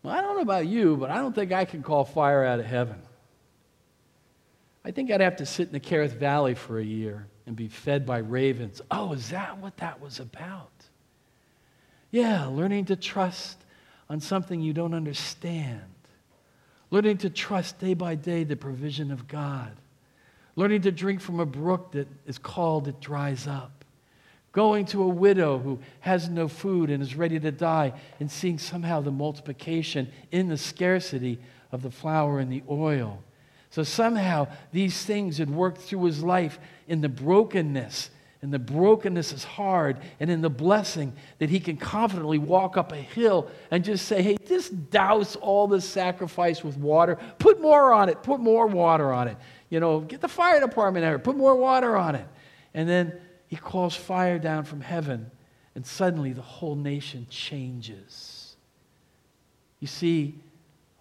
Well, 0.02 0.14
I 0.14 0.20
don't 0.20 0.37
know 0.37 0.42
about 0.42 0.66
you, 0.66 0.96
but 0.96 1.11
I 1.11 1.16
don't 1.16 1.35
think 1.35 1.52
I 1.52 1.64
can 1.64 1.83
call 1.83 2.05
fire 2.05 2.44
out 2.44 2.59
of 2.59 2.66
heaven. 2.66 3.00
I 4.85 4.90
think 4.90 5.11
I'd 5.11 5.20
have 5.20 5.37
to 5.37 5.46
sit 5.46 5.68
in 5.68 5.72
the 5.72 5.81
Kerith 5.81 6.16
Valley 6.16 6.55
for 6.55 6.79
a 6.79 6.85
year 6.85 7.26
and 7.46 7.55
be 7.55 7.68
fed 7.68 8.05
by 8.07 8.18
ravens. 8.18 8.81
Oh, 8.90 9.12
is 9.12 9.31
that 9.31 9.59
what 9.59 9.76
that 9.79 10.00
was 10.00 10.20
about? 10.20 10.75
Yeah, 12.16 12.46
learning 12.46 12.87
to 12.87 12.96
trust 12.96 13.59
on 14.09 14.20
something 14.20 14.62
you 14.62 14.72
don't 14.72 14.94
understand. 14.94 15.83
Learning 16.90 17.18
to 17.18 17.29
trust 17.29 17.79
day 17.79 17.92
by 17.92 18.14
day 18.14 18.42
the 18.42 18.57
provision 18.57 19.11
of 19.11 19.29
God. 19.29 19.70
Learning 20.55 20.81
to 20.81 20.90
drink 20.90 21.20
from 21.20 21.40
a 21.40 21.44
brook 21.44 21.92
that 21.92 22.09
is 22.26 22.38
called, 22.38 22.88
it 22.88 23.02
dries 23.02 23.46
up. 23.46 23.85
Going 24.52 24.87
to 24.87 25.02
a 25.02 25.09
widow 25.09 25.59
who 25.59 25.79
has 26.00 26.31
no 26.31 26.48
food 26.48 26.88
and 26.88 27.02
is 27.02 27.16
ready 27.16 27.38
to 27.38 27.52
die, 27.52 27.92
and 28.18 28.31
seeing 28.31 28.57
somehow 28.57 29.02
the 29.02 29.11
multiplication 29.11 30.11
in 30.33 30.48
the 30.48 30.57
scarcity 30.57 31.38
of 31.70 31.83
the 31.83 31.90
flour 31.90 32.38
and 32.38 32.50
the 32.50 32.62
oil. 32.70 33.22
So 33.68 33.83
somehow 33.83 34.48
these 34.72 35.05
things 35.05 35.37
had 35.37 35.50
worked 35.50 35.83
through 35.83 36.05
his 36.05 36.22
life 36.22 36.59
in 36.88 37.02
the 37.02 37.11
brokenness 37.11 38.09
and 38.46 38.54
the 38.54 38.61
brokenness 38.61 39.32
is 39.32 39.42
hard, 39.42 39.98
and 40.20 40.30
in 40.30 40.40
the 40.40 40.48
blessing 40.48 41.12
that 41.40 41.50
he 41.50 41.59
can 41.59 41.76
confidently 41.76 42.38
walk 42.38 42.76
up 42.76 42.92
a 42.92 42.96
hill 42.96 43.50
and 43.72 43.82
just 43.82 44.06
say, 44.06 44.22
Hey, 44.22 44.37
just 44.46 44.88
douse 44.88 45.35
all 45.35 45.66
this 45.66 45.85
sacrifice 45.85 46.62
with 46.62 46.76
water. 46.76 47.18
Put 47.40 47.61
more 47.61 47.92
on 47.92 48.09
it. 48.09 48.22
Put 48.22 48.38
more 48.38 48.68
water 48.68 49.12
on 49.12 49.26
it. 49.26 49.37
You 49.68 49.80
know, 49.80 49.98
get 49.98 50.20
the 50.20 50.28
fire 50.28 50.61
department 50.61 51.04
out. 51.04 51.24
Put 51.24 51.37
more 51.37 51.56
water 51.56 51.96
on 51.96 52.14
it. 52.14 52.28
And 52.72 52.88
then 52.88 53.18
he 53.48 53.56
calls 53.56 53.96
fire 53.96 54.38
down 54.38 54.62
from 54.62 54.80
heaven, 54.80 55.28
and 55.74 55.85
suddenly 55.85 56.32
the 56.32 56.40
whole 56.40 56.76
nation 56.76 57.26
changes. 57.28 58.54
You 59.80 59.88
see, 59.88 60.38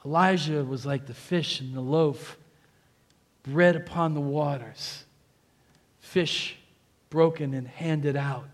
Elijah 0.03 0.65
was 0.65 0.83
like 0.83 1.05
the 1.05 1.13
fish 1.13 1.61
in 1.61 1.75
the 1.75 1.81
loaf, 1.81 2.39
bread 3.43 3.75
upon 3.75 4.15
the 4.15 4.21
waters, 4.21 5.03
fish 5.99 6.57
broken 7.15 7.53
and 7.53 7.65
handed 7.65 8.17
out. 8.17 8.51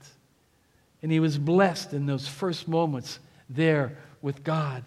And 1.02 1.12
he 1.12 1.20
was 1.20 1.40
blessed 1.40 1.94
in 1.94 2.06
those 2.06 2.28
first 2.28 2.68
moments 2.68 3.18
there 3.50 3.98
with 4.22 4.44
God. 4.44 4.84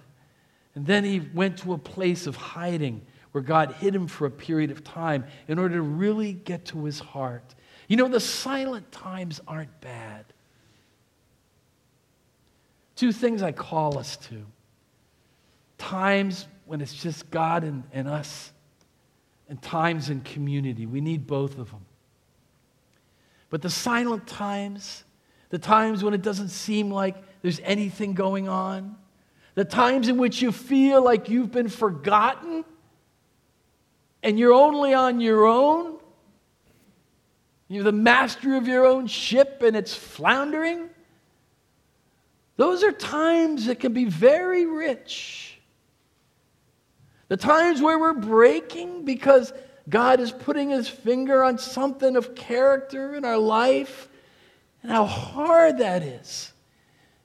And 0.77 0.87
then 0.87 1.03
he 1.03 1.19
went 1.19 1.59
to 1.59 1.73
a 1.73 1.79
place 1.79 2.29
of 2.29 2.37
hiding 2.37 3.05
where 3.33 3.43
God 3.43 3.73
hid 3.73 3.93
him 3.93 4.07
for 4.07 4.27
a 4.27 4.31
period 4.31 4.71
of 4.71 4.85
time 4.85 5.25
in 5.49 5.59
order 5.59 5.75
to 5.75 5.83
really 5.83 6.35
get 6.35 6.67
to 6.67 6.85
his 6.85 7.01
heart. 7.01 7.57
You 7.89 7.97
know, 7.97 8.07
the 8.07 8.21
silent 8.21 8.93
times 8.93 9.41
aren't 9.49 9.81
bad. 9.81 10.25
Two 12.95 13.11
things 13.11 13.43
I 13.43 13.51
call 13.51 13.99
us 13.99 14.17
to 14.29 14.47
times 15.79 16.47
when 16.65 16.81
it's 16.81 16.95
just 16.95 17.29
God 17.33 17.65
and, 17.65 17.83
and 17.93 18.07
us, 18.07 18.53
and 19.49 19.61
times 19.61 20.11
in 20.11 20.21
community. 20.21 20.87
We 20.87 21.01
need 21.01 21.27
both 21.27 21.59
of 21.59 21.73
them. 21.73 21.85
But 23.55 23.63
the 23.63 23.71
silent 23.71 24.27
times, 24.27 25.05
the 25.51 25.61
times 25.61 26.03
when 26.03 26.13
it 26.13 26.23
doesn't 26.23 26.49
seem 26.49 26.91
like 26.91 27.15
there's 27.41 27.61
anything 27.63 28.15
going 28.15 28.49
on, 28.49 28.97
the 29.55 29.65
times 29.65 30.09
in 30.09 30.17
which 30.17 30.43
you 30.43 30.51
feel 30.51 31.05
like 31.05 31.29
you've 31.29 31.53
been 31.53 31.69
forgotten 31.69 32.65
and 34.25 34.41
you're 34.41 34.53
only 34.53 34.93
on 34.93 35.21
your 35.21 35.47
own, 35.47 35.99
you're 37.69 37.85
the 37.85 37.93
master 37.93 38.57
of 38.57 38.67
your 38.67 38.85
own 38.87 39.07
ship 39.07 39.63
and 39.65 39.77
it's 39.77 39.95
floundering. 39.95 40.91
Those 42.57 42.83
are 42.83 42.91
times 42.91 43.67
that 43.67 43.79
can 43.79 43.93
be 43.93 44.07
very 44.07 44.67
rich. 44.67 45.61
The 47.29 47.37
times 47.37 47.81
where 47.81 48.01
we're 48.01 48.15
breaking 48.15 49.05
because 49.05 49.53
God 49.89 50.21
is 50.21 50.33
putting 50.33 50.71
his 50.71 50.89
finger 50.89 51.45
on 51.45 51.59
something 51.59 52.17
of 52.17 52.35
character 52.35 53.15
in 53.15 53.25
our 53.25 53.39
life 53.39 54.09
and 54.83 54.91
how 54.91 55.05
hard 55.05 55.79
that 55.79 56.03
is. 56.03 56.53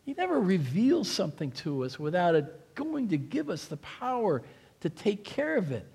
He 0.06 0.14
never 0.14 0.40
reveals 0.40 1.10
something 1.10 1.52
to 1.52 1.84
us 1.86 2.00
without 2.00 2.36
it 2.36 2.76
going 2.76 3.10
to 3.10 3.18
give 3.18 3.50
us 3.50 3.66
the 3.66 3.78
power 3.78 4.42
to 4.82 4.90
take 4.90 5.24
care 5.24 5.58
of 5.58 5.72
it. 5.72 5.86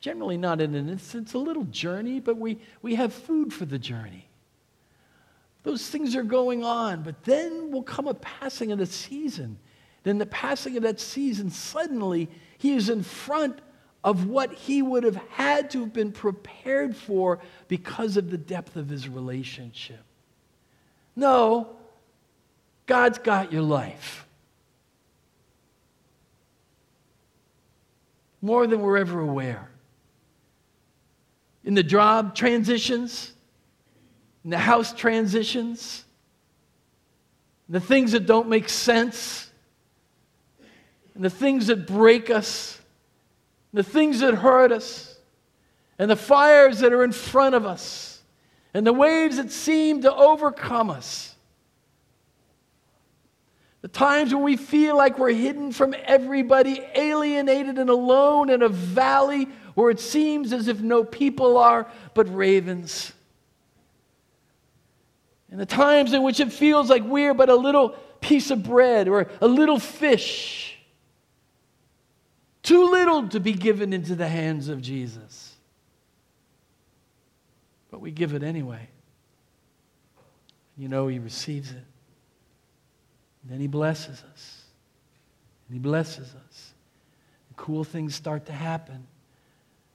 Generally, 0.00 0.38
not 0.38 0.60
in 0.60 0.74
an 0.74 0.88
instant, 0.88 1.26
it's 1.26 1.34
a 1.34 1.38
little 1.38 1.64
journey, 1.64 2.18
but 2.18 2.36
we, 2.36 2.58
we 2.80 2.94
have 2.96 3.12
food 3.12 3.52
for 3.52 3.64
the 3.64 3.78
journey. 3.78 4.28
Those 5.62 5.88
things 5.88 6.16
are 6.16 6.24
going 6.24 6.64
on, 6.64 7.02
but 7.02 7.22
then 7.24 7.70
will 7.70 7.84
come 7.84 8.08
a 8.08 8.14
passing 8.14 8.72
of 8.72 8.78
the 8.78 8.86
season. 8.86 9.58
Then, 10.02 10.18
the 10.18 10.26
passing 10.26 10.76
of 10.76 10.82
that 10.82 10.98
season, 10.98 11.50
suddenly 11.50 12.28
he 12.58 12.72
is 12.72 12.88
in 12.88 13.04
front 13.04 13.60
of 14.04 14.26
what 14.26 14.52
he 14.52 14.82
would 14.82 15.04
have 15.04 15.20
had 15.30 15.70
to 15.70 15.80
have 15.80 15.92
been 15.92 16.12
prepared 16.12 16.96
for 16.96 17.38
because 17.68 18.16
of 18.16 18.30
the 18.30 18.38
depth 18.38 18.76
of 18.76 18.88
his 18.88 19.08
relationship. 19.08 20.02
No, 21.14 21.76
God's 22.86 23.18
got 23.18 23.52
your 23.52 23.62
life. 23.62 24.26
More 28.40 28.66
than 28.66 28.80
we're 28.80 28.98
ever 28.98 29.20
aware. 29.20 29.68
In 31.64 31.74
the 31.74 31.84
job 31.84 32.34
transitions, 32.34 33.32
in 34.42 34.50
the 34.50 34.58
house 34.58 34.92
transitions, 34.92 36.04
the 37.68 37.78
things 37.78 38.12
that 38.12 38.26
don't 38.26 38.48
make 38.48 38.68
sense, 38.68 39.48
and 41.14 41.24
the 41.24 41.30
things 41.30 41.68
that 41.68 41.86
break 41.86 42.30
us, 42.30 42.80
the 43.72 43.82
things 43.82 44.20
that 44.20 44.34
hurt 44.34 44.72
us, 44.72 45.16
and 45.98 46.10
the 46.10 46.16
fires 46.16 46.80
that 46.80 46.92
are 46.92 47.04
in 47.04 47.12
front 47.12 47.54
of 47.54 47.64
us, 47.64 48.20
and 48.74 48.86
the 48.86 48.92
waves 48.92 49.36
that 49.36 49.50
seem 49.50 50.02
to 50.02 50.14
overcome 50.14 50.90
us. 50.90 51.34
The 53.82 53.88
times 53.88 54.32
when 54.32 54.44
we 54.44 54.56
feel 54.56 54.96
like 54.96 55.18
we're 55.18 55.32
hidden 55.32 55.72
from 55.72 55.94
everybody, 56.04 56.80
alienated 56.94 57.78
and 57.78 57.90
alone 57.90 58.48
in 58.48 58.62
a 58.62 58.68
valley 58.68 59.48
where 59.74 59.90
it 59.90 59.98
seems 59.98 60.52
as 60.52 60.68
if 60.68 60.80
no 60.80 61.02
people 61.02 61.58
are 61.58 61.90
but 62.14 62.32
ravens. 62.34 63.12
And 65.50 65.60
the 65.60 65.66
times 65.66 66.12
in 66.12 66.22
which 66.22 66.40
it 66.40 66.52
feels 66.52 66.88
like 66.88 67.02
we're 67.02 67.34
but 67.34 67.48
a 67.48 67.56
little 67.56 67.90
piece 68.20 68.50
of 68.50 68.62
bread 68.62 69.08
or 69.08 69.28
a 69.40 69.48
little 69.48 69.78
fish, 69.78 70.71
too 72.62 72.90
little 72.90 73.28
to 73.28 73.40
be 73.40 73.52
given 73.52 73.92
into 73.92 74.14
the 74.14 74.28
hands 74.28 74.68
of 74.68 74.80
Jesus. 74.80 75.54
But 77.90 78.00
we 78.00 78.10
give 78.10 78.34
it 78.34 78.42
anyway. 78.42 78.88
You 80.76 80.88
know, 80.88 81.08
He 81.08 81.18
receives 81.18 81.70
it. 81.70 81.84
And 83.42 83.50
then 83.50 83.60
He 83.60 83.66
blesses 83.66 84.22
us. 84.32 84.64
And 85.68 85.74
He 85.74 85.78
blesses 85.78 86.34
us. 86.46 86.72
And 87.48 87.56
cool 87.56 87.84
things 87.84 88.14
start 88.14 88.46
to 88.46 88.52
happen. 88.52 89.06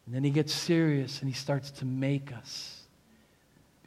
And 0.06 0.15
then 0.15 0.23
He 0.23 0.30
gets 0.30 0.53
serious 0.53 1.21
and 1.21 1.30
He 1.30 1.36
starts 1.36 1.71
to 1.71 1.86
make 1.86 2.32
us 2.34 2.77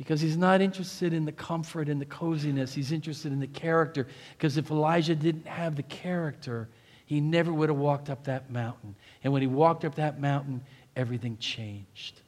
because 0.00 0.22
he's 0.22 0.38
not 0.38 0.62
interested 0.62 1.12
in 1.12 1.26
the 1.26 1.32
comfort 1.32 1.90
and 1.90 2.00
the 2.00 2.06
coziness. 2.06 2.72
He's 2.72 2.90
interested 2.90 3.32
in 3.32 3.38
the 3.38 3.46
character. 3.46 4.06
Because 4.32 4.56
if 4.56 4.70
Elijah 4.70 5.14
didn't 5.14 5.46
have 5.46 5.76
the 5.76 5.82
character, 5.82 6.70
he 7.10 7.20
never 7.20 7.52
would 7.52 7.68
have 7.68 7.76
walked 7.76 8.08
up 8.08 8.22
that 8.26 8.52
mountain. 8.52 8.94
And 9.24 9.32
when 9.32 9.42
he 9.42 9.48
walked 9.48 9.84
up 9.84 9.96
that 9.96 10.20
mountain, 10.20 10.62
everything 10.94 11.38
changed. 11.38 12.20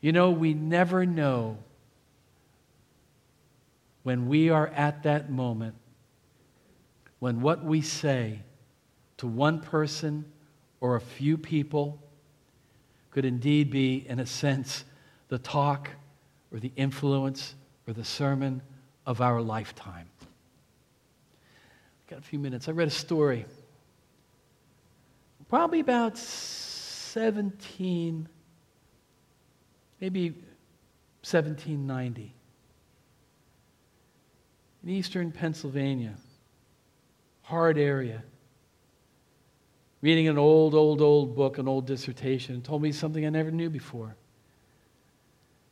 You 0.00 0.12
know, 0.12 0.30
we 0.30 0.54
never 0.54 1.04
know 1.04 1.58
when 4.04 4.26
we 4.26 4.48
are 4.48 4.68
at 4.68 5.02
that 5.02 5.28
moment 5.28 5.74
when 7.18 7.42
what 7.42 7.62
we 7.62 7.82
say 7.82 8.40
to 9.18 9.26
one 9.26 9.60
person 9.60 10.24
or 10.80 10.96
a 10.96 11.00
few 11.02 11.36
people 11.36 11.98
could 13.10 13.26
indeed 13.26 13.70
be, 13.70 14.06
in 14.08 14.18
a 14.18 14.24
sense, 14.24 14.84
the 15.28 15.38
talk 15.38 15.90
or 16.50 16.58
the 16.58 16.72
influence 16.74 17.54
or 17.86 17.92
the 17.92 18.02
sermon 18.02 18.62
of 19.04 19.20
our 19.20 19.42
lifetime. 19.42 20.08
Got 22.08 22.20
a 22.20 22.22
few 22.22 22.38
minutes. 22.38 22.68
I 22.68 22.72
read 22.72 22.86
a 22.86 22.92
story, 22.92 23.44
probably 25.48 25.80
about 25.80 26.16
17, 26.16 28.28
maybe 30.00 30.30
1790, 30.30 32.32
in 34.84 34.88
eastern 34.88 35.32
Pennsylvania, 35.32 36.14
hard 37.42 37.76
area. 37.76 38.22
Reading 40.00 40.28
an 40.28 40.38
old, 40.38 40.74
old, 40.74 41.00
old 41.00 41.34
book, 41.34 41.58
an 41.58 41.66
old 41.66 41.86
dissertation, 41.86 42.62
told 42.62 42.82
me 42.82 42.92
something 42.92 43.26
I 43.26 43.30
never 43.30 43.50
knew 43.50 43.70
before 43.70 44.14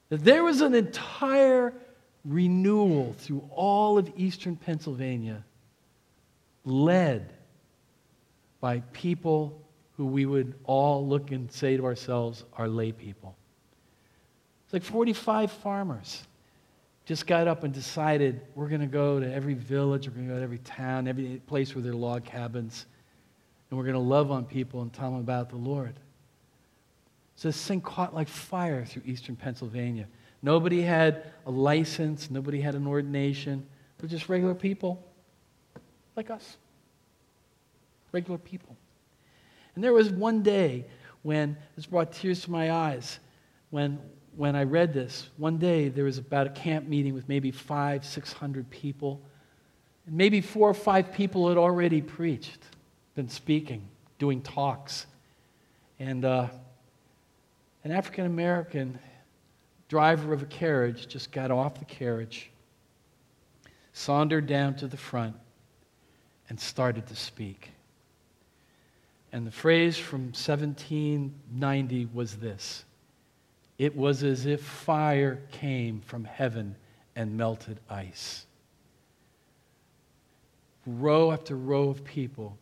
that 0.08 0.24
there 0.24 0.42
was 0.42 0.62
an 0.62 0.74
entire 0.74 1.72
renewal 2.24 3.14
through 3.18 3.48
all 3.52 3.98
of 3.98 4.10
eastern 4.16 4.56
Pennsylvania 4.56 5.44
led 6.64 7.32
by 8.60 8.80
people 8.92 9.60
who 9.96 10.06
we 10.06 10.26
would 10.26 10.54
all 10.64 11.06
look 11.06 11.30
and 11.30 11.50
say 11.52 11.76
to 11.76 11.84
ourselves 11.84 12.44
are 12.54 12.68
lay 12.68 12.92
people. 12.92 13.36
It's 14.64 14.72
like 14.72 14.82
45 14.82 15.52
farmers 15.52 16.24
just 17.04 17.26
got 17.26 17.46
up 17.46 17.64
and 17.64 17.74
decided 17.74 18.40
we're 18.54 18.68
going 18.68 18.80
to 18.80 18.86
go 18.86 19.20
to 19.20 19.32
every 19.32 19.54
village, 19.54 20.08
we're 20.08 20.14
going 20.14 20.28
to 20.28 20.32
go 20.32 20.38
to 20.38 20.44
every 20.44 20.58
town, 20.58 21.06
every 21.06 21.40
place 21.46 21.74
where 21.74 21.82
there 21.82 21.92
are 21.92 21.96
log 21.96 22.24
cabins, 22.24 22.86
and 23.68 23.78
we're 23.78 23.84
going 23.84 23.94
to 23.94 24.00
love 24.00 24.30
on 24.30 24.44
people 24.44 24.80
and 24.80 24.92
tell 24.92 25.10
them 25.10 25.20
about 25.20 25.50
the 25.50 25.56
Lord. 25.56 25.94
So 27.36 27.48
this 27.48 27.66
thing 27.66 27.80
caught 27.80 28.14
like 28.14 28.28
fire 28.28 28.84
through 28.84 29.02
eastern 29.04 29.36
Pennsylvania. 29.36 30.06
Nobody 30.42 30.80
had 30.80 31.24
a 31.46 31.50
license, 31.50 32.30
nobody 32.30 32.60
had 32.60 32.74
an 32.74 32.86
ordination. 32.86 33.66
They're 33.98 34.08
just 34.08 34.28
regular 34.28 34.54
people 34.54 35.04
like 36.16 36.30
us. 36.30 36.56
Regular 38.12 38.38
people. 38.38 38.76
And 39.74 39.82
there 39.82 39.92
was 39.92 40.10
one 40.10 40.42
day 40.42 40.84
when 41.22 41.56
this 41.74 41.86
brought 41.86 42.12
tears 42.12 42.42
to 42.42 42.50
my 42.50 42.70
eyes 42.70 43.18
when 43.70 43.98
when 44.36 44.56
I 44.56 44.64
read 44.64 44.92
this. 44.92 45.28
One 45.36 45.58
day 45.58 45.88
there 45.88 46.04
was 46.04 46.18
about 46.18 46.46
a 46.46 46.50
camp 46.50 46.88
meeting 46.88 47.14
with 47.14 47.28
maybe 47.28 47.50
five, 47.50 48.04
six 48.04 48.32
hundred 48.32 48.68
people. 48.70 49.20
And 50.06 50.16
maybe 50.16 50.40
four 50.40 50.68
or 50.68 50.74
five 50.74 51.12
people 51.12 51.48
had 51.48 51.56
already 51.56 52.02
preached, 52.02 52.58
been 53.14 53.28
speaking, 53.28 53.88
doing 54.18 54.42
talks. 54.42 55.06
And 55.98 56.24
uh, 56.24 56.48
an 57.84 57.92
African 57.92 58.26
American 58.26 58.98
driver 59.88 60.32
of 60.32 60.42
a 60.42 60.46
carriage 60.46 61.06
just 61.06 61.30
got 61.30 61.50
off 61.50 61.78
the 61.78 61.84
carriage, 61.84 62.50
sauntered 63.92 64.46
down 64.46 64.74
to 64.76 64.88
the 64.88 64.96
front, 64.96 65.36
and 66.48 66.58
started 66.58 67.06
to 67.06 67.16
speak. 67.16 67.70
And 69.32 69.46
the 69.46 69.50
phrase 69.50 69.98
from 69.98 70.26
1790 70.26 72.08
was 72.12 72.36
this 72.36 72.84
It 73.78 73.96
was 73.96 74.22
as 74.22 74.46
if 74.46 74.62
fire 74.62 75.40
came 75.50 76.00
from 76.00 76.24
heaven 76.24 76.76
and 77.16 77.36
melted 77.36 77.80
ice. 77.88 78.46
Row 80.86 81.32
after 81.32 81.56
row 81.56 81.88
of 81.88 82.04
people 82.04 82.58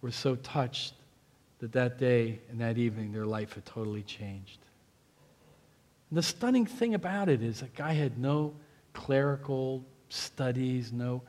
were 0.00 0.12
so 0.12 0.36
touched 0.36 0.94
that 1.58 1.72
that 1.72 1.98
day 1.98 2.38
and 2.50 2.60
that 2.60 2.78
evening 2.78 3.12
their 3.12 3.26
life 3.26 3.54
had 3.54 3.64
totally 3.64 4.02
changed. 4.02 4.58
And 6.10 6.18
the 6.18 6.22
stunning 6.22 6.66
thing 6.66 6.94
about 6.94 7.28
it 7.28 7.42
is 7.42 7.60
that 7.60 7.74
guy 7.74 7.92
had 7.92 8.18
no 8.18 8.54
clerical 8.92 9.84
studies, 10.08 10.92
no 10.92 11.22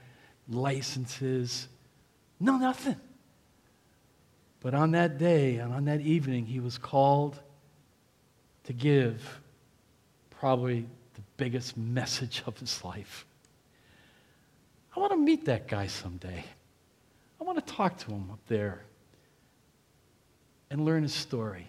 licenses, 0.48 1.68
no 2.40 2.58
nothing. 2.58 2.98
But 4.62 4.74
on 4.74 4.92
that 4.92 5.18
day 5.18 5.58
and 5.58 5.74
on 5.74 5.86
that 5.86 6.02
evening, 6.02 6.46
he 6.46 6.60
was 6.60 6.78
called 6.78 7.40
to 8.66 8.74
give 8.74 9.40
probably 10.30 10.86
the 11.14 11.22
biggest 11.38 11.78
message 11.78 12.44
of 12.46 12.58
his 12.60 12.84
life. 12.84 13.26
I 14.96 15.00
want 15.00 15.12
to 15.12 15.18
meet 15.18 15.46
that 15.46 15.68
guy 15.68 15.88
someday. 15.88 16.44
I 17.40 17.44
want 17.44 17.66
to 17.66 17.74
talk 17.74 17.98
to 18.00 18.12
him 18.12 18.30
up 18.32 18.40
there 18.48 18.82
and 20.70 20.84
learn 20.84 21.04
his 21.04 21.14
story. 21.14 21.68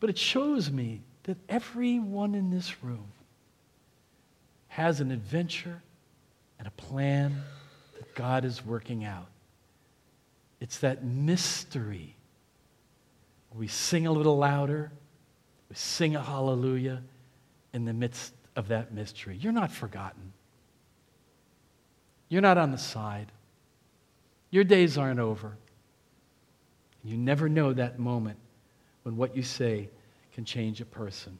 But 0.00 0.10
it 0.10 0.18
shows 0.18 0.70
me 0.70 1.00
that 1.24 1.38
everyone 1.48 2.34
in 2.34 2.50
this 2.50 2.82
room 2.82 3.06
has 4.68 5.00
an 5.00 5.10
adventure 5.10 5.82
and 6.58 6.68
a 6.68 6.70
plan 6.72 7.42
that 7.98 8.14
God 8.14 8.44
is 8.44 8.64
working 8.64 9.04
out. 9.04 9.28
It's 10.60 10.78
that 10.78 11.04
mystery. 11.04 12.16
We 13.54 13.68
sing 13.68 14.06
a 14.06 14.12
little 14.12 14.36
louder, 14.38 14.90
we 15.68 15.76
sing 15.76 16.16
a 16.16 16.22
hallelujah 16.22 17.02
in 17.72 17.84
the 17.84 17.92
midst 17.92 18.32
of 18.56 18.68
that 18.68 18.92
mystery. 18.92 19.36
You're 19.40 19.52
not 19.52 19.70
forgotten. 19.70 20.32
You're 22.28 22.42
not 22.42 22.58
on 22.58 22.72
the 22.72 22.78
side. 22.78 23.32
Your 24.50 24.64
days 24.64 24.98
aren't 24.98 25.20
over. 25.20 25.56
You 27.04 27.16
never 27.16 27.48
know 27.48 27.72
that 27.72 27.98
moment 27.98 28.38
when 29.02 29.16
what 29.16 29.36
you 29.36 29.42
say 29.42 29.88
can 30.34 30.44
change 30.44 30.80
a 30.80 30.84
person. 30.84 31.38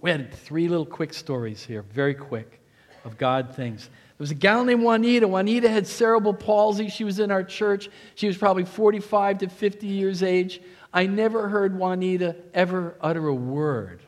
We 0.00 0.10
had 0.10 0.32
three 0.32 0.68
little 0.68 0.86
quick 0.86 1.12
stories 1.12 1.62
here, 1.62 1.82
very 1.82 2.14
quick, 2.14 2.60
of 3.04 3.18
God 3.18 3.54
things. 3.54 3.90
Was 4.20 4.30
a 4.30 4.34
gal 4.34 4.64
named 4.64 4.82
Juanita. 4.82 5.26
Juanita 5.26 5.70
had 5.70 5.86
cerebral 5.86 6.34
palsy. 6.34 6.90
She 6.90 7.04
was 7.04 7.18
in 7.20 7.30
our 7.30 7.42
church. 7.42 7.88
She 8.14 8.26
was 8.26 8.36
probably 8.36 8.66
45 8.66 9.38
to 9.38 9.48
50 9.48 9.86
years 9.86 10.22
age. 10.22 10.60
I 10.92 11.06
never 11.06 11.48
heard 11.48 11.74
Juanita 11.74 12.36
ever 12.52 12.96
utter 13.00 13.26
a 13.28 13.34
word. 13.34 14.02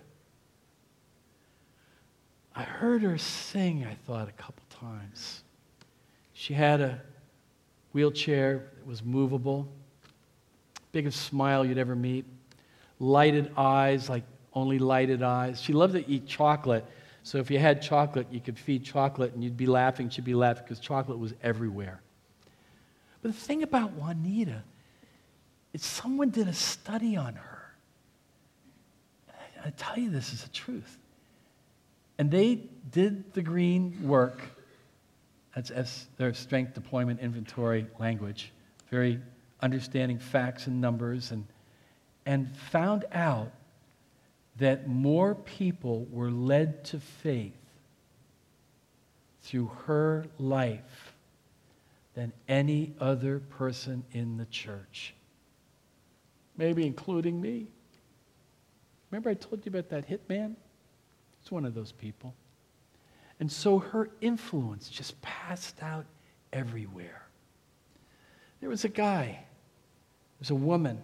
I 2.54 2.62
heard 2.62 3.00
her 3.00 3.16
sing, 3.16 3.86
I 3.86 3.94
thought, 4.06 4.28
a 4.28 4.32
couple 4.32 4.62
times. 4.68 5.44
She 6.34 6.52
had 6.52 6.82
a 6.82 7.00
wheelchair 7.94 8.70
that 8.76 8.86
was 8.86 9.02
movable, 9.02 9.66
biggest 10.92 11.22
smile 11.22 11.64
you'd 11.64 11.78
ever 11.78 11.96
meet, 11.96 12.26
lighted 13.00 13.50
eyes 13.56 14.10
like 14.10 14.24
only 14.52 14.78
lighted 14.78 15.22
eyes. 15.22 15.62
She 15.62 15.72
loved 15.72 15.94
to 15.94 16.06
eat 16.06 16.26
chocolate. 16.26 16.84
So 17.22 17.38
if 17.38 17.50
you 17.50 17.58
had 17.58 17.82
chocolate, 17.82 18.26
you 18.30 18.40
could 18.40 18.58
feed 18.58 18.84
chocolate 18.84 19.32
and 19.34 19.44
you'd 19.44 19.56
be 19.56 19.66
laughing, 19.66 20.10
she'd 20.10 20.24
be 20.24 20.34
laughing 20.34 20.64
because 20.64 20.80
chocolate 20.80 21.18
was 21.18 21.34
everywhere. 21.42 22.00
But 23.22 23.32
the 23.32 23.38
thing 23.38 23.62
about 23.62 23.92
Juanita 23.92 24.62
is 25.72 25.84
someone 25.84 26.30
did 26.30 26.48
a 26.48 26.52
study 26.52 27.16
on 27.16 27.34
her. 27.34 27.62
I 29.64 29.70
tell 29.70 29.96
you 29.96 30.10
this 30.10 30.32
is 30.32 30.42
the 30.42 30.50
truth. 30.50 30.98
And 32.18 32.30
they 32.30 32.60
did 32.90 33.32
the 33.32 33.42
green 33.42 33.96
work. 34.06 34.42
That's 35.54 35.70
S, 35.70 36.06
their 36.16 36.34
strength 36.34 36.74
deployment 36.74 37.20
inventory 37.20 37.86
language. 37.98 38.50
Very 38.90 39.20
understanding 39.60 40.18
facts 40.18 40.66
and 40.66 40.80
numbers 40.80 41.30
and, 41.30 41.46
and 42.26 42.54
found 42.56 43.04
out 43.12 43.52
that 44.62 44.86
more 44.86 45.34
people 45.34 46.06
were 46.10 46.30
led 46.30 46.84
to 46.84 47.00
faith 47.00 47.52
through 49.40 49.66
her 49.86 50.24
life 50.38 51.14
than 52.14 52.32
any 52.48 52.94
other 53.00 53.40
person 53.40 54.04
in 54.12 54.36
the 54.36 54.44
church. 54.46 55.14
Maybe 56.56 56.86
including 56.86 57.40
me. 57.40 57.66
Remember, 59.10 59.30
I 59.30 59.34
told 59.34 59.66
you 59.66 59.70
about 59.70 59.88
that 59.88 60.08
hitman? 60.08 60.54
It's 61.40 61.50
one 61.50 61.64
of 61.64 61.74
those 61.74 61.90
people. 61.90 62.32
And 63.40 63.50
so 63.50 63.80
her 63.80 64.10
influence 64.20 64.88
just 64.88 65.20
passed 65.22 65.82
out 65.82 66.06
everywhere. 66.52 67.26
There 68.60 68.70
was 68.70 68.84
a 68.84 68.88
guy, 68.88 69.26
there 69.26 70.38
was 70.38 70.50
a 70.50 70.54
woman 70.54 71.00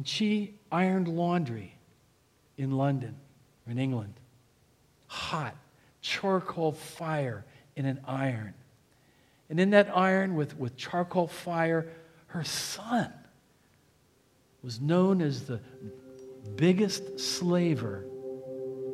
and 0.00 0.08
she 0.08 0.54
ironed 0.70 1.08
laundry 1.08 1.74
in 2.56 2.72
London 2.72 3.16
or 3.66 3.72
in 3.72 3.78
England. 3.78 4.14
Hot, 5.06 5.56
charcoal 6.00 6.72
fire 6.72 7.44
in 7.76 7.86
an 7.86 8.00
iron. 8.06 8.54
And 9.48 9.58
in 9.58 9.70
that 9.70 9.90
iron, 9.96 10.36
with, 10.36 10.56
with 10.58 10.76
charcoal 10.76 11.26
fire, 11.26 11.88
her 12.28 12.44
son 12.44 13.12
was 14.62 14.80
known 14.80 15.20
as 15.20 15.46
the 15.46 15.60
biggest 16.56 17.18
slaver 17.18 18.04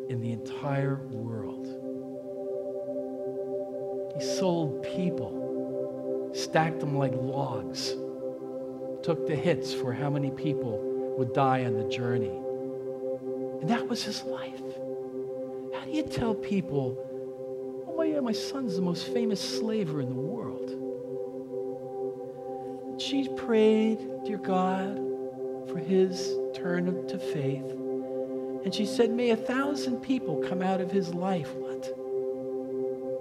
in 0.08 0.20
the 0.20 0.32
entire 0.32 0.96
world. 1.08 1.66
He 4.16 4.24
sold 4.24 4.82
people, 4.82 6.30
stacked 6.34 6.80
them 6.80 6.96
like 6.96 7.12
logs, 7.14 7.90
took 9.02 9.26
the 9.26 9.36
hits 9.36 9.74
for 9.74 9.92
how 9.92 10.08
many 10.08 10.30
people 10.30 10.95
would 11.16 11.32
die 11.32 11.64
on 11.64 11.74
the 11.74 11.88
journey. 11.88 12.38
And 13.60 13.68
that 13.70 13.88
was 13.88 14.04
his 14.04 14.22
life. 14.24 14.62
How 15.74 15.84
do 15.84 15.90
you 15.90 16.02
tell 16.02 16.34
people, 16.34 17.84
oh, 17.88 17.96
my, 17.96 18.04
yeah, 18.04 18.20
my 18.20 18.32
son's 18.32 18.76
the 18.76 18.82
most 18.82 19.08
famous 19.08 19.40
slaver 19.40 20.00
in 20.00 20.08
the 20.08 20.14
world? 20.14 20.72
She 23.00 23.28
prayed, 23.36 23.98
dear 24.24 24.38
God, 24.38 24.96
for 25.68 25.78
his 25.78 26.34
turn 26.54 27.06
to 27.08 27.18
faith. 27.18 27.70
And 28.64 28.74
she 28.74 28.86
said, 28.86 29.10
May 29.10 29.30
a 29.30 29.36
thousand 29.36 30.00
people 30.00 30.42
come 30.48 30.62
out 30.62 30.80
of 30.80 30.90
his 30.90 31.14
life. 31.14 31.54
What? 31.54 31.82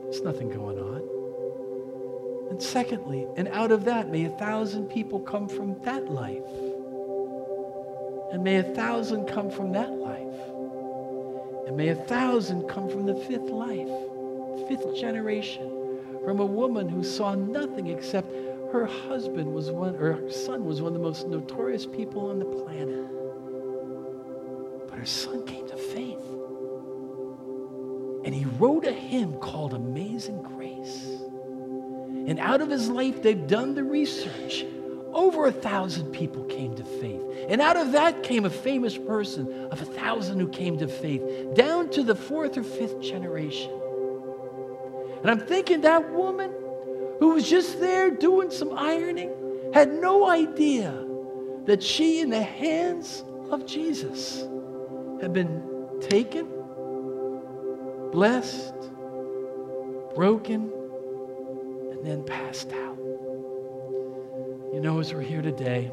There's 0.04 0.22
nothing 0.22 0.50
going 0.50 0.80
on. 0.80 2.50
And 2.50 2.62
secondly, 2.62 3.28
and 3.36 3.48
out 3.50 3.72
of 3.72 3.86
that, 3.86 4.10
may 4.10 4.26
a 4.26 4.30
thousand 4.30 4.88
people 4.88 5.20
come 5.20 5.48
from 5.48 5.80
that 5.84 6.10
life. 6.10 6.42
And 8.32 8.44
may 8.44 8.58
a 8.58 8.64
thousand 8.64 9.26
come 9.28 9.50
from 9.50 9.72
that 9.74 9.92
life. 9.92 10.40
And 11.68 11.78
may 11.78 11.90
a 11.90 11.96
thousand 11.96 12.68
come 12.68 12.90
from 12.90 13.06
the 13.06 13.16
fifth 13.16 13.50
life, 13.50 13.90
fifth 14.68 14.96
generation, 14.96 15.72
from 16.24 16.40
a 16.40 16.46
woman 16.46 16.90
who 16.90 17.04
saw 17.04 17.36
nothing 17.36 17.88
except 17.88 18.32
her 18.72 18.86
husband 18.86 19.54
was 19.54 19.72
one, 19.72 19.96
or 19.96 20.14
her 20.14 20.30
son 20.30 20.66
was 20.66 20.82
one 20.82 20.94
of 20.94 21.00
the 21.00 21.04
most 21.04 21.28
notorious 21.28 21.86
people 21.86 22.30
on 22.30 22.40
the 22.40 22.46
planet. 22.46 23.06
But 24.90 25.00
her 25.00 25.06
son 25.06 25.46
came 25.46 25.68
to 25.68 25.78
faith. 25.78 26.20
And 28.26 28.34
he 28.34 28.46
wrote 28.58 28.86
a 28.86 28.92
hymn 28.92 29.40
called 29.40 29.74
Amazing 29.74 30.42
Grace. 30.42 31.08
And 32.28 32.40
out 32.40 32.62
of 32.62 32.70
his 32.70 32.90
life, 32.90 33.22
they've 33.22 33.48
done 33.48 33.76
the 33.76 33.84
research 33.84 34.66
over 35.16 35.46
a 35.46 35.52
thousand 35.52 36.12
people 36.12 36.44
came 36.44 36.76
to 36.76 36.84
faith. 36.84 37.22
And 37.48 37.62
out 37.62 37.78
of 37.78 37.94
that 37.94 38.22
came 38.22 38.44
a 38.44 38.50
famous 38.50 38.98
person 38.98 39.70
of 39.72 39.82
a 39.82 39.86
thousand 39.86 40.40
who 40.40 40.50
came 40.50 40.78
to 40.80 40.88
faith, 40.88 41.24
down 41.56 41.90
to 41.92 42.04
the 42.04 42.16
fourth 42.16 42.58
or 42.58 42.64
fifth 42.64 43.02
generation. 43.02 43.72
And 45.22 45.32
I'm 45.32 45.40
thinking 45.40 45.82
that 45.82 46.12
woman 46.12 46.54
who 47.20 47.30
was 47.30 47.50
just 47.50 47.80
there 47.80 48.12
doing 48.12 48.52
some 48.52 48.78
ironing 48.78 49.32
had 49.74 49.94
no 49.94 50.28
idea 50.30 50.94
that 51.66 51.82
she, 51.82 52.20
in 52.20 52.30
the 52.30 52.44
hands 52.44 53.24
of 53.50 53.66
Jesus, 53.66 54.46
had 55.22 55.32
been 55.32 55.64
taken, 56.02 56.46
blessed, 58.12 58.76
broken, 60.14 60.72
and 61.92 62.06
then 62.06 62.24
passed 62.24 62.72
out. 62.74 63.05
You 64.76 64.82
know, 64.82 65.00
as 65.00 65.14
we're 65.14 65.22
here 65.22 65.42
today, 65.42 65.90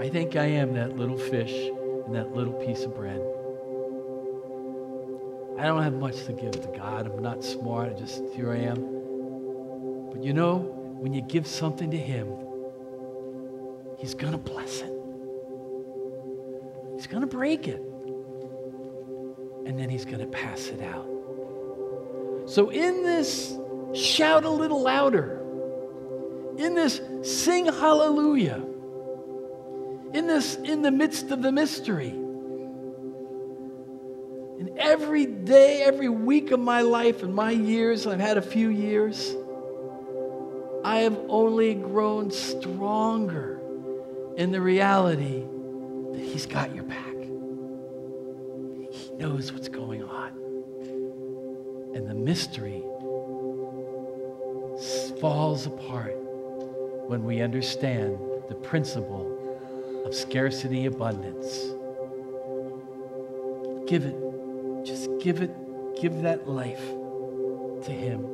I 0.00 0.08
think 0.08 0.36
I 0.36 0.46
am 0.46 0.72
that 0.72 0.96
little 0.96 1.18
fish 1.18 1.52
and 1.52 2.14
that 2.14 2.34
little 2.34 2.54
piece 2.54 2.82
of 2.84 2.94
bread. 2.94 3.20
I 5.58 5.66
don't 5.66 5.82
have 5.82 5.92
much 5.92 6.24
to 6.24 6.32
give 6.32 6.52
to 6.52 6.68
God. 6.74 7.12
I'm 7.12 7.22
not 7.22 7.44
smart. 7.44 7.90
I 7.90 7.98
just, 7.98 8.22
here 8.34 8.52
I 8.52 8.56
am. 8.56 8.76
But 10.10 10.24
you 10.24 10.32
know, 10.32 10.56
when 10.98 11.12
you 11.12 11.20
give 11.20 11.46
something 11.46 11.90
to 11.90 11.98
Him, 11.98 12.32
He's 13.98 14.14
going 14.14 14.32
to 14.32 14.38
bless 14.38 14.80
it. 14.80 14.92
He's 16.94 17.06
going 17.06 17.20
to 17.20 17.26
break 17.26 17.68
it. 17.68 17.82
And 19.66 19.78
then 19.78 19.90
He's 19.90 20.06
going 20.06 20.20
to 20.20 20.26
pass 20.26 20.68
it 20.68 20.80
out. 20.80 21.06
So, 22.46 22.70
in 22.70 23.02
this, 23.02 23.58
shout 23.92 24.46
a 24.46 24.50
little 24.50 24.80
louder. 24.80 25.42
In 26.58 26.74
this, 26.74 27.00
sing 27.22 27.66
hallelujah. 27.66 28.64
In 30.14 30.26
this, 30.26 30.56
in 30.56 30.82
the 30.82 30.90
midst 30.90 31.30
of 31.30 31.42
the 31.42 31.52
mystery. 31.52 32.10
And 34.58 34.70
every 34.78 35.26
day, 35.26 35.82
every 35.82 36.08
week 36.08 36.50
of 36.50 36.60
my 36.60 36.80
life 36.80 37.22
and 37.22 37.34
my 37.34 37.50
years, 37.50 38.06
I've 38.06 38.20
had 38.20 38.38
a 38.38 38.42
few 38.42 38.70
years, 38.70 39.34
I 40.82 41.00
have 41.00 41.18
only 41.28 41.74
grown 41.74 42.30
stronger 42.30 43.60
in 44.36 44.52
the 44.52 44.60
reality 44.60 45.44
that 46.12 46.20
He's 46.20 46.46
got 46.46 46.74
your 46.74 46.84
back. 46.84 47.16
He 48.90 49.10
knows 49.18 49.52
what's 49.52 49.68
going 49.68 50.04
on. 50.04 50.30
And 51.94 52.08
the 52.08 52.14
mystery 52.14 52.82
falls 55.20 55.66
apart 55.66 56.16
when 57.06 57.24
we 57.24 57.40
understand 57.40 58.18
the 58.48 58.54
principle 58.54 59.32
of 60.04 60.14
scarcity 60.14 60.86
abundance. 60.86 61.62
Give 63.86 64.04
it. 64.04 64.16
Just 64.84 65.08
give 65.20 65.42
it. 65.42 65.50
Give 66.00 66.22
that 66.22 66.48
life 66.48 66.84
to 67.84 67.92
Him 67.92 68.26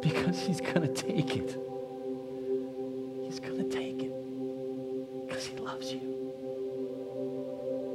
because 0.00 0.40
He's 0.40 0.60
going 0.60 0.82
to 0.82 0.88
take 0.88 1.36
it. 1.36 1.56
He's 3.22 3.40
going 3.40 3.58
to 3.58 3.68
take 3.68 4.02
it 4.02 4.12
because 5.26 5.46
He 5.46 5.56
loves 5.58 5.92
you. 5.92 6.00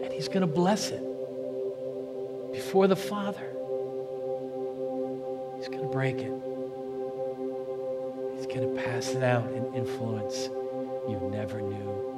And 0.03 0.13
He's 0.13 0.27
going 0.27 0.41
to 0.41 0.47
bless 0.47 0.91
it 0.91 1.03
before 2.53 2.87
the 2.87 2.95
Father. 2.95 3.47
He's 5.57 5.67
going 5.67 5.81
to 5.81 5.89
break 5.91 6.17
it. 6.17 6.48
Going 8.49 8.75
to 8.75 8.81
pass 8.81 9.09
it 9.09 9.21
out 9.21 9.47
and 9.51 9.75
influence 9.75 10.49
you 11.07 11.19
never 11.31 11.61
knew 11.61 12.08